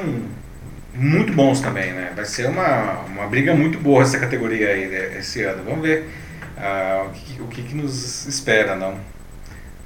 [0.92, 2.12] muito bons também, né?
[2.16, 5.62] Vai ser uma, uma briga muito boa essa categoria aí né, esse ano.
[5.64, 6.08] Vamos ver
[6.56, 8.98] uh, o, que, o que, que, nos espera, não?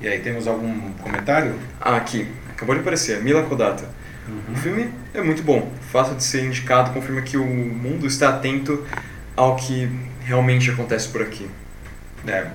[0.01, 1.55] E aí, temos algum comentário?
[1.79, 2.27] Ah, aqui.
[2.51, 3.23] Acabou de aparecer.
[3.23, 4.00] Mila Kodata.
[4.31, 4.55] Uhum.
[4.55, 5.71] O filme é muito bom.
[5.81, 8.85] O fato de ser indicado confirma que o mundo está atento
[9.37, 9.91] ao que
[10.25, 11.49] realmente acontece por aqui.
[12.27, 12.47] É.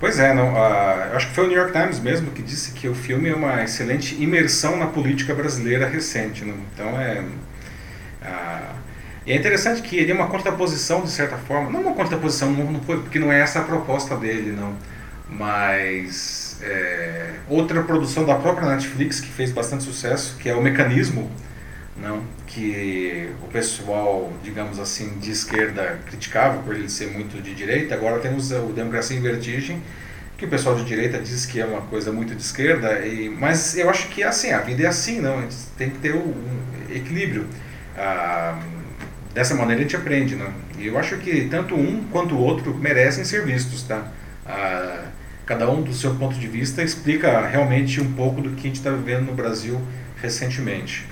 [0.00, 2.88] Pois é, não, uh, acho que foi o New York Times mesmo que disse que
[2.88, 6.44] o filme é uma excelente imersão na política brasileira recente.
[6.44, 6.56] Não?
[6.74, 7.22] Então é
[8.24, 8.74] ah,
[9.26, 12.80] e é interessante que ele é uma contraposição, de certa forma, não uma contraposição, não,
[12.80, 14.74] porque não é essa a proposta dele, não,
[15.28, 21.30] mas é, outra produção da própria Netflix que fez bastante sucesso, que é o Mecanismo,
[21.96, 27.94] não, que o pessoal, digamos assim, de esquerda criticava por ele ser muito de direita,
[27.94, 29.82] agora temos o Democracia em Vertigem,
[30.36, 33.76] que o pessoal de direita diz que é uma coisa muito de esquerda, e, mas
[33.76, 35.46] eu acho que é assim, a vida é assim, não,
[35.76, 36.34] tem que ter um
[36.90, 37.46] equilíbrio.
[37.96, 38.58] Ah,
[39.32, 40.52] dessa maneira a gente aprende, né?
[40.78, 44.08] E eu acho que tanto um quanto o outro merecem ser vistos, tá?
[44.44, 45.04] Ah,
[45.46, 48.76] cada um do seu ponto de vista explica realmente um pouco do que a gente
[48.76, 49.80] está vivendo no Brasil
[50.20, 51.06] recentemente.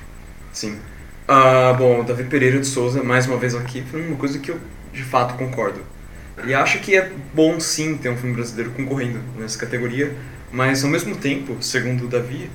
[0.53, 0.79] Sim.
[1.27, 4.59] Ah, bom, Davi Pereira de Souza, mais uma vez aqui, foi uma coisa que eu
[4.93, 5.81] de fato concordo.
[6.39, 10.15] Ele acha que é bom sim ter um filme brasileiro concorrendo nessa categoria,
[10.51, 12.51] mas ao mesmo tempo, segundo o Davi,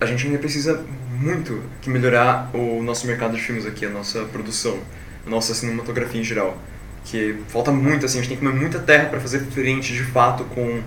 [0.00, 4.24] a gente ainda precisa muito que melhorar o nosso mercado de filmes aqui, a nossa
[4.24, 4.78] produção,
[5.26, 6.56] a nossa cinematografia em geral.
[7.04, 10.04] Que falta muito, assim, a gente tem que comer muita terra para fazer frente de
[10.04, 10.82] fato com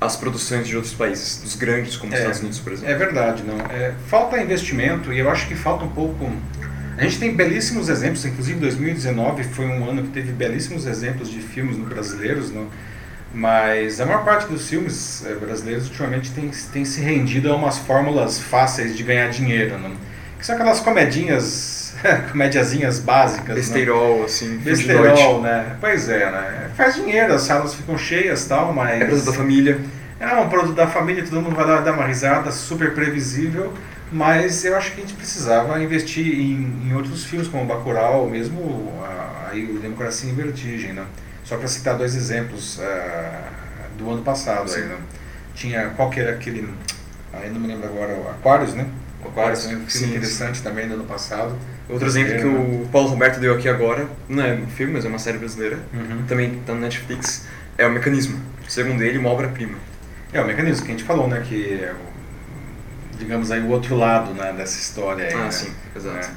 [0.00, 2.92] as produções de outros países, dos grandes, como os é, Estados Unidos, por exemplo.
[2.92, 3.58] É verdade, não.
[3.66, 6.30] É, falta investimento e eu acho que falta um pouco.
[6.96, 11.40] A gente tem belíssimos exemplos, inclusive 2019 foi um ano que teve belíssimos exemplos de
[11.40, 12.68] filmes brasileiros, não
[13.34, 17.78] mas a maior parte dos filmes eh, brasileiros ultimamente tem, tem se rendido a umas
[17.78, 19.90] fórmulas fáceis de ganhar dinheiro, né?
[20.38, 21.83] que são aquelas comedinhas,
[22.30, 23.54] comediazinhas básicas.
[23.54, 24.24] Besterol, né?
[24.24, 24.56] assim.
[24.58, 25.76] Besterol, né?
[25.80, 26.70] Pois é, né?
[26.76, 29.00] Faz dinheiro, as salas ficam cheias tal, mas.
[29.00, 29.80] É produto da família.
[30.20, 33.72] É um produto da família, todo mundo vai lá dar uma risada, super previsível.
[34.12, 38.92] Mas eu acho que a gente precisava investir em, em outros filmes, como Bacurau, mesmo
[39.02, 41.04] a, aí o Democracia em Vertigem, né?
[41.42, 44.96] Só para citar dois exemplos uh, do ano passado, aí, né?
[45.54, 46.68] tinha qual que era aquele,
[47.32, 48.86] aí não me lembro agora, o Aquarius, né?
[49.24, 49.76] O né?
[49.76, 50.64] um filme interessante sim.
[50.64, 51.56] também do ano passado.
[51.88, 55.08] Outro exemplo que o Paulo Roberto deu aqui agora, não é um filme, mas é
[55.08, 56.24] uma série brasileira, uhum.
[56.26, 57.46] também está no Netflix,
[57.76, 58.40] é o Mecanismo.
[58.68, 59.76] Segundo ele, uma obra-prima.
[60.32, 61.42] É, o Mecanismo, que a gente falou, né?
[61.46, 61.94] Que é,
[63.18, 65.34] digamos aí, o outro lado né, dessa história aí.
[65.34, 65.50] Ah, né?
[65.50, 66.26] sim, exato.
[66.26, 66.30] É.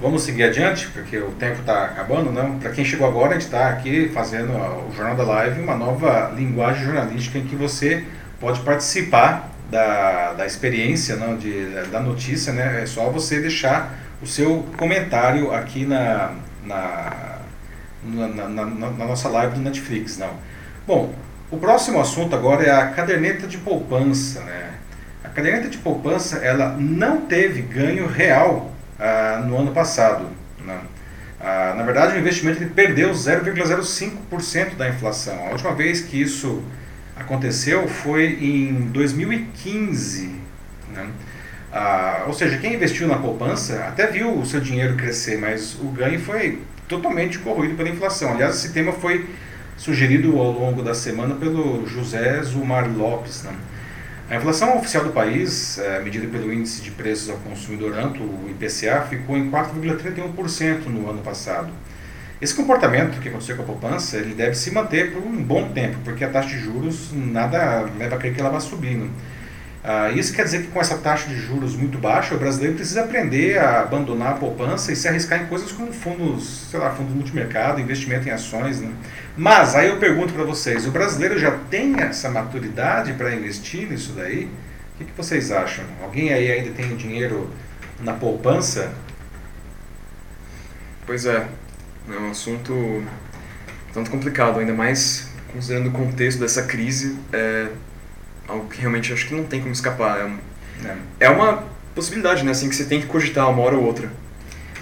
[0.00, 2.58] Vamos seguir adiante, porque o tempo está acabando, não?
[2.58, 6.32] Para quem chegou agora, a gente está aqui fazendo o Jornal da Live, uma nova
[6.34, 8.04] linguagem jornalística em que você
[8.40, 12.82] pode participar da, da experiência, não, de, da notícia, né?
[12.82, 17.38] É só você deixar o seu comentário aqui na, na,
[18.04, 20.34] na, na, na nossa live do Netflix, não?
[20.86, 21.14] Bom,
[21.50, 24.72] o próximo assunto agora é a caderneta de poupança, né?
[25.24, 28.70] A caderneta de poupança, ela não teve ganho real
[29.00, 30.26] ah, no ano passado.
[30.62, 30.78] Né?
[31.40, 35.46] Ah, na verdade, o investimento ele perdeu 0,05% da inflação.
[35.46, 36.62] A última vez que isso
[37.16, 40.30] aconteceu foi em 2015.
[40.92, 41.08] Né?
[41.72, 45.86] Ah, ou seja, quem investiu na poupança até viu o seu dinheiro crescer, mas o
[45.86, 48.32] ganho foi totalmente corroído pela inflação.
[48.32, 49.26] Aliás, esse tema foi
[49.76, 53.42] sugerido ao longo da semana pelo José Zumar Lopes.
[53.42, 53.52] Né?
[54.30, 58.50] A inflação oficial do país, é, medida pelo Índice de Preços ao Consumidor Amplo, o
[58.50, 61.70] IPCA, ficou em 4,31% no ano passado.
[62.42, 65.98] Esse comportamento que aconteceu com a poupança, ele deve se manter por um bom tempo,
[66.02, 69.08] porque a taxa de juros nada leva a crer que ela vai subindo.
[69.84, 73.04] Ah, isso quer dizer que com essa taxa de juros muito baixa, o brasileiro precisa
[73.04, 77.14] aprender a abandonar a poupança e se arriscar em coisas como fundos, sei lá, fundos
[77.14, 78.80] multimercado, investimento em ações.
[78.80, 78.90] Né?
[79.36, 84.14] Mas aí eu pergunto para vocês, o brasileiro já tem essa maturidade para investir nisso
[84.16, 84.50] daí?
[84.94, 85.84] O que, que vocês acham?
[86.02, 87.48] Alguém aí ainda tem dinheiro
[88.00, 88.92] na poupança?
[91.06, 91.46] Pois é,
[92.10, 93.04] é um assunto
[93.92, 97.16] tanto complicado, ainda mais considerando o contexto dessa crise.
[97.32, 97.68] É
[98.48, 100.18] algo que realmente acho que não tem como escapar.
[100.18, 100.96] É, é.
[101.20, 102.52] é uma possibilidade, né?
[102.52, 104.10] Assim, que você tem que cogitar uma hora ou outra.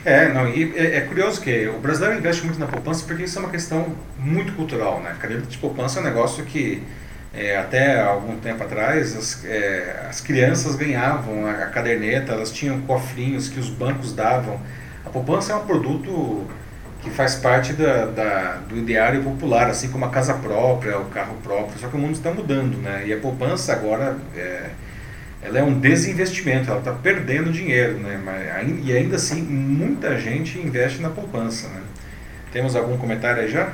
[0.04, 3.38] É, não, e é, é, curioso que o brasileiro investe muito na poupança porque isso
[3.38, 5.14] é uma questão muito cultural, né?
[5.20, 6.82] Caderneta de poupança é um negócio que
[7.34, 12.80] é, até algum tempo atrás as, é, as crianças ganhavam a, a, caderneta, elas tinham
[12.82, 14.58] cofrinhos que os bancos davam.
[15.04, 16.46] A poupança é um produto
[17.02, 21.34] que faz parte da, da, do ideário popular, assim como a casa própria, o carro
[21.42, 21.78] próprio.
[21.78, 23.04] Só que o mundo está mudando, né?
[23.06, 24.66] E a poupança agora é,
[25.42, 28.20] ela é um desinvestimento, ela está perdendo dinheiro, né?
[28.22, 31.80] Mas, e ainda assim, muita gente investe na poupança, né?
[32.52, 33.68] Temos algum comentário aí já?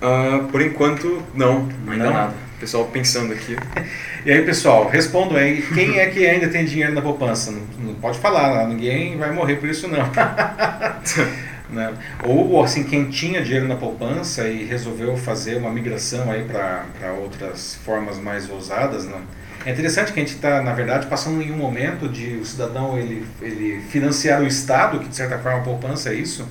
[0.00, 2.12] Uh, por enquanto, não, ainda não.
[2.12, 2.34] nada.
[2.58, 3.54] Pessoal pensando aqui.
[4.24, 5.60] e aí, pessoal, respondam aí.
[5.74, 7.50] Quem é que ainda tem dinheiro na poupança?
[7.50, 9.98] Não, não pode falar, ninguém vai morrer por isso, não.
[11.68, 11.92] Né?
[12.22, 17.74] Ou assim, quem tinha dinheiro na poupança e resolveu fazer uma migração aí para outras
[17.84, 19.20] formas mais ousadas, né?
[19.64, 22.96] É interessante que a gente está, na verdade, passando em um momento de o cidadão
[22.96, 26.48] ele, ele financiar o Estado, que de certa forma a poupança é isso,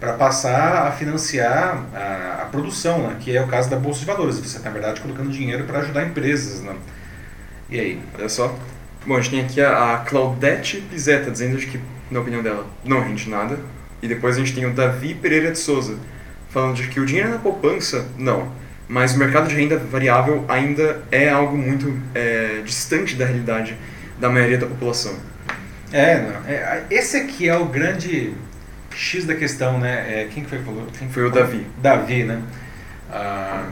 [0.00, 3.16] para passar a financiar a, a, produção, né?
[3.20, 4.36] que é o caso da Bolsa de Valores.
[4.36, 6.62] Você está, na verdade, colocando dinheiro para ajudar empresas.
[6.62, 6.74] Né?
[7.68, 8.00] E aí?
[8.18, 8.56] Olha só.
[9.06, 11.78] Bom, a gente tem aqui a, a Claudete Pizeta dizendo que,
[12.10, 13.58] na opinião dela, não rende nada,
[14.04, 15.96] e depois a gente tem o Davi Pereira de Souza,
[16.50, 18.52] falando de que o dinheiro na poupança, não.
[18.86, 23.74] Mas o mercado de renda variável ainda é algo muito é, distante da realidade
[24.20, 25.16] da maioria da população.
[25.90, 26.46] É, não.
[26.46, 28.34] É, esse aqui é o grande
[28.94, 30.20] X da questão, né?
[30.20, 30.86] É, quem foi que falou?
[30.98, 31.66] Quem foi o Davi.
[31.78, 32.42] Davi, né?
[33.10, 33.70] Ah,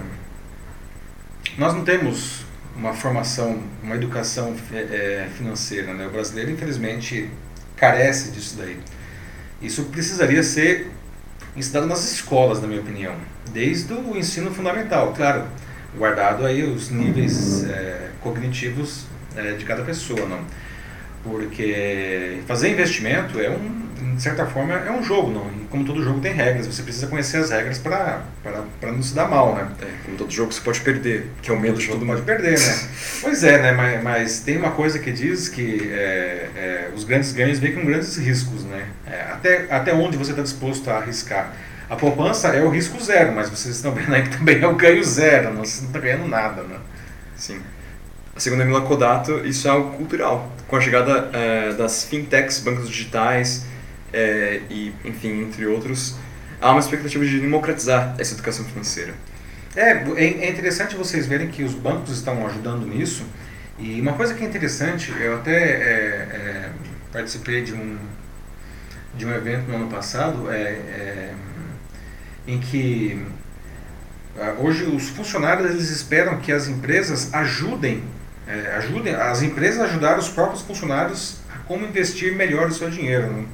[1.59, 6.07] nós não temos uma formação, uma educação é, financeira, né?
[6.07, 7.29] O brasileiro, infelizmente,
[7.77, 8.79] carece disso daí.
[9.63, 10.91] Isso precisaria ser
[11.57, 13.15] ensinado nas escolas, na minha opinião,
[13.53, 15.45] desde o ensino fundamental, claro,
[15.97, 19.05] guardado aí os níveis é, cognitivos
[19.37, 20.41] é, de cada pessoa, não?
[21.23, 23.82] Porque fazer investimento é um,
[24.15, 25.47] de certa forma, é um jogo, não?
[25.61, 28.23] E como todo jogo tem regras, você precisa conhecer as regras para
[28.83, 29.69] não se dar mal, né?
[29.81, 32.09] É, como todo jogo você pode perder, que é o medo de todo mundo.
[32.09, 32.89] pode perder, né?
[33.23, 33.73] pois é, né?
[33.73, 37.85] Mas, mas, tem uma coisa que diz que é, é, os grandes ganhos vêm com
[37.85, 38.87] grandes riscos, né?
[39.07, 41.53] É, até, até onde você está disposto a arriscar.
[41.89, 44.75] A poupança é o risco zero, mas vocês estão vendo aí que também é o
[44.75, 46.77] ganho zero, não, você não está ganhando nada, né?
[47.37, 47.61] Sim.
[48.37, 50.51] Segundo a Mila Kodato, isso é algo cultural.
[50.67, 53.67] Com a chegada é, das fintechs, bancos digitais
[54.13, 56.17] é, e, enfim, entre outros,
[56.61, 59.15] há uma expectativa de democratizar essa educação financeira.
[59.75, 63.25] É, é, é interessante vocês verem que os bancos estão ajudando nisso.
[63.79, 66.71] E uma coisa que é interessante, eu até é, é,
[67.11, 67.99] participei de um,
[69.17, 71.35] de um evento no ano passado é, é
[72.47, 73.25] em que
[74.39, 78.03] ah, hoje os funcionários eles esperam que as empresas ajudem
[78.47, 83.29] é, ajudem as empresas ajudar os próprios funcionários a como investir melhor o seu dinheiro.
[83.33, 83.45] Né?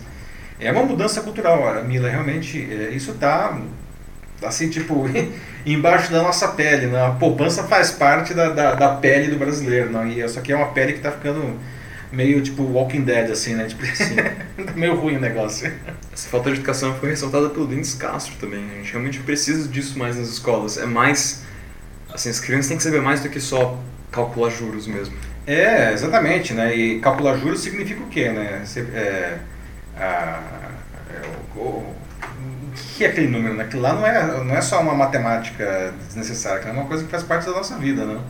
[0.61, 3.59] É uma mudança cultural, Mila, realmente é, isso está
[4.43, 5.05] assim, tipo,
[5.67, 6.87] embaixo da nossa pele.
[6.87, 7.07] Né?
[7.07, 10.07] A poupança faz parte da, da, da pele do brasileiro, não?
[10.07, 11.59] e isso aqui é uma pele que está ficando
[12.11, 13.67] meio tipo Walking Dead, assim, né?
[13.67, 13.83] Tipo,
[14.65, 15.71] tá meio ruim o negócio.
[16.13, 18.65] Essa falta de educação foi ressaltada pelo Denis Castro também.
[18.73, 20.79] A gente realmente precisa disso mais nas escolas.
[20.79, 21.43] É mais.
[22.13, 23.79] Assim, as crianças têm que saber mais do que só
[24.11, 25.15] calcular juros mesmo.
[25.47, 26.75] É, exatamente, né?
[26.75, 28.63] E calcular juros significa o quê, né?
[28.65, 29.39] Você, é,
[30.01, 30.43] a,
[31.11, 31.23] é,
[31.57, 31.95] o, o,
[32.97, 33.65] que é aquele número, né?
[33.65, 37.23] Aquilo lá não é, não é só uma matemática desnecessária, é uma coisa que faz
[37.23, 38.21] parte da nossa vida, né?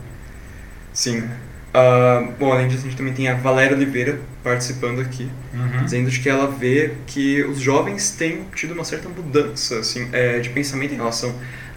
[0.93, 1.29] Sim.
[1.69, 5.83] Uh, bom, além disso, a gente também tem a Valéria Oliveira participando aqui, uhum.
[5.83, 10.49] dizendo que ela vê que os jovens têm tido uma certa mudança assim, é, de
[10.49, 11.35] pensamento em relação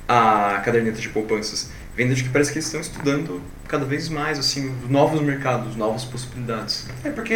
[0.09, 4.39] à caderneta de poupanças vendo de que parece que eles estão estudando cada vez mais
[4.39, 6.87] assim novos mercados, novas possibilidades.
[7.05, 7.35] É porque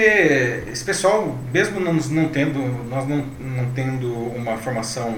[0.70, 5.14] esse pessoal, mesmo não, não tendo, nós não, não tendo uma formação,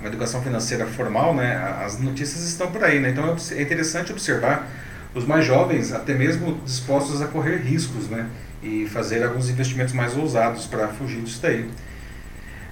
[0.00, 3.10] uma educação financeira formal, né, as notícias estão por aí, né?
[3.10, 4.68] Então é interessante observar
[5.14, 8.28] os mais jovens até mesmo dispostos a correr riscos, né,
[8.62, 11.70] e fazer alguns investimentos mais ousados para fugir disso daí.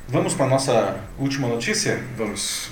[0.08, 2.00] Vamos para a nossa última notícia?
[2.16, 2.71] Vamos.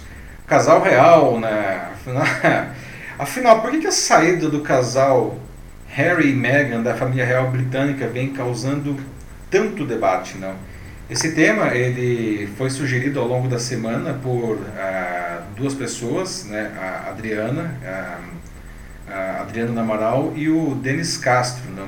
[0.50, 1.92] Casal real, né?
[3.16, 5.38] Afinal, por que, que a saída do casal
[5.86, 8.96] Harry e Meghan da família real britânica vem causando
[9.48, 10.56] tanto debate, não?
[11.08, 16.72] Esse tema ele foi sugerido ao longo da semana por ah, duas pessoas, né?
[16.76, 18.18] A Adriana, a,
[19.08, 21.86] a Adriana Namaral e o Denis Castro, não?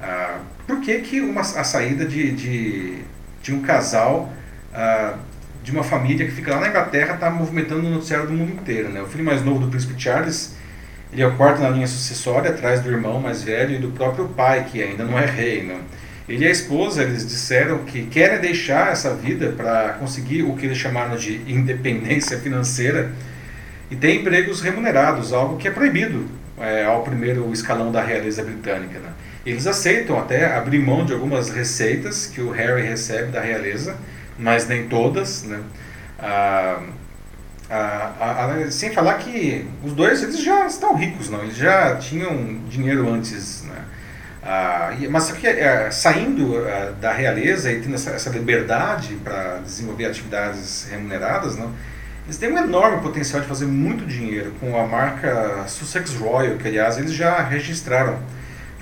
[0.00, 3.04] Ah, por que, que uma, a saída de, de,
[3.40, 4.28] de um casal
[4.74, 5.14] ah,
[5.62, 8.88] de uma família que fica lá na Inglaterra está movimentando o noticiário do mundo inteiro,
[8.88, 9.00] né?
[9.00, 10.56] O filho mais novo do príncipe Charles
[11.12, 14.28] ele é o quarto na linha sucessória, atrás do irmão mais velho e do próprio
[14.28, 15.62] pai, que ainda não é rei.
[15.62, 15.78] Não?
[16.26, 20.64] Ele e a esposa, eles disseram que querem deixar essa vida para conseguir o que
[20.64, 23.10] eles chamaram de independência financeira
[23.90, 26.24] e ter empregos remunerados, algo que é proibido
[26.58, 28.98] é, ao primeiro escalão da realeza britânica.
[28.98, 29.10] Né?
[29.44, 33.96] Eles aceitam até abrir mão de algumas receitas que o Harry recebe da realeza,
[34.38, 35.44] mas nem todas.
[35.44, 35.60] Né?
[36.18, 36.80] Ah,
[38.70, 41.42] sem falar que os dois eles já estão ricos, não?
[41.42, 43.84] Eles já tinham dinheiro antes, né?
[44.44, 50.06] Ah, mas que, é, saindo é, da realeza e tendo essa, essa liberdade para desenvolver
[50.06, 51.72] atividades remuneradas, não?
[52.24, 56.68] eles têm um enorme potencial de fazer muito dinheiro com a marca Sussex Royal, que
[56.68, 58.18] aliás eles já registraram,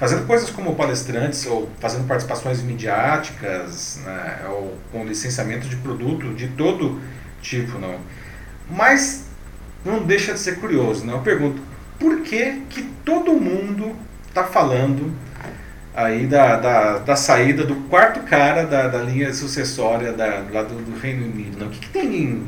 [0.00, 4.46] fazendo coisas como palestrantes ou fazendo participações midiáticas, né?
[4.48, 6.98] ou com licenciamento de produto de todo
[7.42, 7.98] tipo, não?
[8.70, 9.26] Mas
[9.84, 11.12] não deixa de ser curioso, né?
[11.12, 11.60] Eu pergunto,
[11.98, 13.94] por que que todo mundo
[14.26, 15.12] está falando
[15.94, 20.76] aí da, da, da, saída do quarto cara da, da linha sucessória da, lá do,
[20.76, 21.58] do Reino Unido?
[21.58, 21.66] Né?
[21.66, 22.42] O que, que tem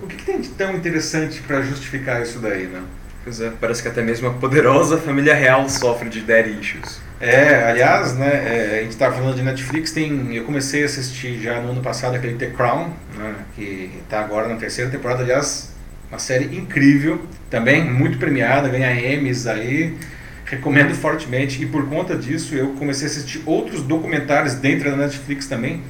[0.00, 2.84] o que, que tem de tão interessante para justificar isso daí, né?
[3.24, 7.00] Pois é, parece que até mesmo a poderosa família real sofre de daddy issues.
[7.18, 11.40] É, aliás, né, é, a gente estava falando de Netflix, tem, eu comecei a assistir
[11.40, 15.72] já no ano passado aquele The Crown, né, que está agora na terceira temporada, aliás,
[16.10, 19.96] uma série incrível, também muito premiada, ganha Emmys aí,
[20.44, 25.46] recomendo fortemente, e por conta disso eu comecei a assistir outros documentários dentro da Netflix
[25.46, 25.82] também,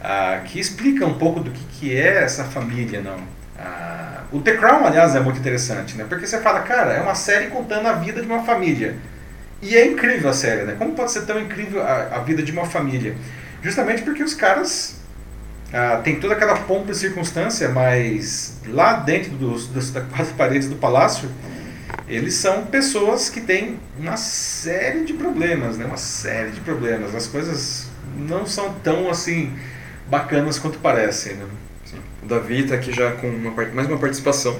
[0.00, 3.39] ah, que explicam um pouco do que, que é essa família, não.
[3.60, 7.14] Ah, o The Crown, aliás, é muito interessante, né, porque você fala, cara, é uma
[7.14, 8.96] série contando a vida de uma família,
[9.62, 10.74] e é incrível a série, né?
[10.78, 13.14] Como pode ser tão incrível a, a vida de uma família?
[13.62, 14.96] Justamente porque os caras
[15.72, 20.68] ah, têm toda aquela pompa e circunstância, mas lá dentro dos, dos, das quatro paredes
[20.68, 21.28] do palácio,
[22.08, 25.84] eles são pessoas que têm uma série de problemas, né?
[25.84, 27.14] Uma série de problemas.
[27.14, 27.86] As coisas
[28.16, 29.54] não são tão assim
[30.08, 31.44] bacanas quanto parecem, né?
[32.30, 34.58] Davi está aqui já com uma, mais uma participação,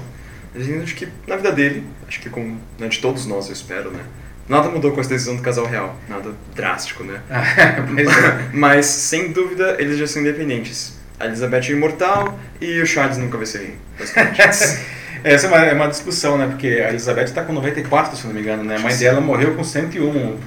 [0.53, 4.01] dizendo que na vida dele, acho que com né, de todos nós, eu espero, né?
[4.49, 5.97] Nada mudou com essa decisão do casal real.
[6.09, 7.21] Nada drástico, né?
[7.29, 8.49] é.
[8.51, 10.99] Mas, sem dúvida, eles já são independentes.
[11.17, 13.75] A Elizabeth é imortal e o Charles nunca vai ser rei.
[15.23, 16.47] Essa é uma, é uma, discussão, né?
[16.47, 18.75] Porque a Elizabeth está com 94, se não me engano, né?
[18.75, 20.37] A mãe dela morreu com 101.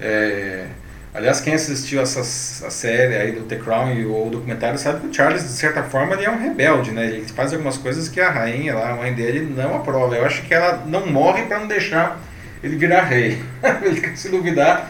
[0.00, 0.66] É...
[1.12, 5.06] Aliás, quem assistiu essa a série aí do The Crown e o documentário sabe que
[5.08, 7.06] o Charles, de certa forma, ele é um rebelde, né?
[7.06, 10.14] Ele faz algumas coisas que a rainha lá, a mãe dele, não aprova.
[10.14, 12.20] Eu acho que ela não morre para não deixar
[12.62, 13.42] ele virar rei.
[13.82, 14.88] ele, se duvidar,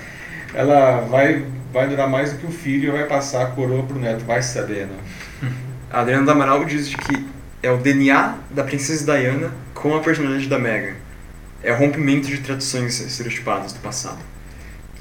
[0.53, 3.97] ela vai, vai durar mais do que o filho e vai passar a coroa para
[3.97, 4.97] o neto, vai saber, né?
[5.91, 7.27] A Adriana Damaral diz que
[7.61, 10.95] é o DNA da princesa Diana com a personalidade da Meghan.
[11.65, 14.19] É o rompimento de tradições estereotipadas do passado.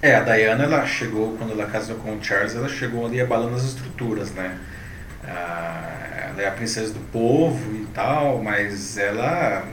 [0.02, 3.56] É, a Diana, ela chegou, quando ela casou com o Charles, ela chegou ali abalando
[3.56, 4.58] as estruturas, né?
[5.26, 9.66] Ah, ela é a princesa do povo e tal, mas ela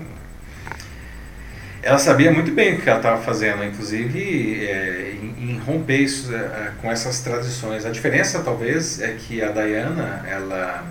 [1.81, 6.35] ela sabia muito bem o que ela estava fazendo, inclusive é, em, em, romper isso
[6.35, 7.87] é, com essas tradições.
[7.87, 10.85] A diferença talvez é que a Diana, ela,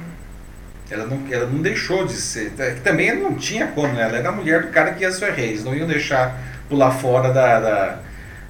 [0.89, 4.03] ela, não, ela não deixou de ser, é, também não tinha como, né?
[4.03, 6.91] ela era a mulher do cara que ia ser rei, eles não iam deixar pular
[6.91, 7.99] fora da, da,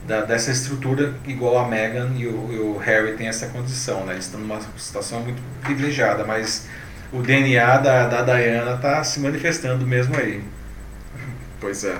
[0.08, 4.14] da dessa estrutura igual a Meghan e o, e o, Harry tem essa condição, né?
[4.14, 6.68] eles estão numa situação muito privilegiada, mas
[7.12, 10.44] o DNA da, da Diana está se manifestando mesmo aí.
[11.60, 11.98] Pois é.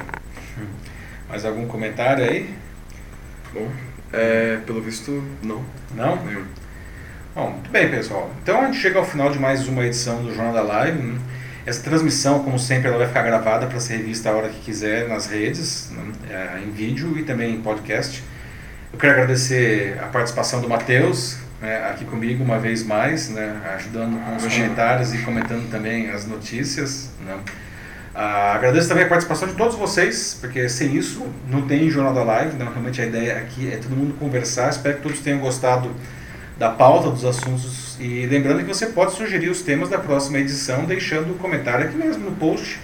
[1.28, 2.54] Mais algum comentário aí?
[3.54, 3.72] Bom,
[4.14, 5.64] é, pelo visto, não.
[5.96, 6.24] Não?
[6.24, 6.46] Nenhum.
[7.34, 8.32] Bom, muito bem, pessoal.
[8.42, 11.02] Então a gente chega ao final de mais uma edição do Jornal da Live.
[11.02, 11.20] Né?
[11.66, 15.10] Essa transmissão, como sempre, ela vai ficar gravada para ser revista a hora que quiser
[15.10, 18.24] nas redes, né, é, em vídeo e também em podcast.
[18.94, 24.24] Eu quero agradecer a participação do Matheus, né, aqui comigo uma vez mais, né, ajudando
[24.24, 27.10] com os comentários e comentando também as notícias.
[27.26, 27.36] Né.
[28.14, 32.24] Ah, agradeço também a participação de todos vocês, porque sem isso não tem Jornal da
[32.24, 34.70] Live, né, realmente a ideia aqui é todo mundo conversar.
[34.70, 35.90] Espero que todos tenham gostado
[36.58, 37.98] da pauta, dos assuntos.
[38.00, 41.98] E lembrando que você pode sugerir os temas da próxima edição, deixando um comentário aqui
[41.98, 42.80] mesmo no post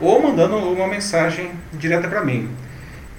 [0.00, 2.48] ou mandando uma mensagem direta para mim.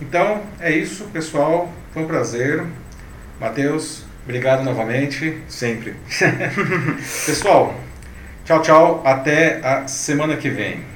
[0.01, 1.71] Então é isso, pessoal.
[1.93, 2.65] Foi um prazer.
[3.39, 5.37] Matheus, obrigado novamente.
[5.47, 5.95] Sempre.
[7.25, 7.75] pessoal,
[8.45, 9.01] tchau, tchau.
[9.05, 10.90] Até a semana que vem.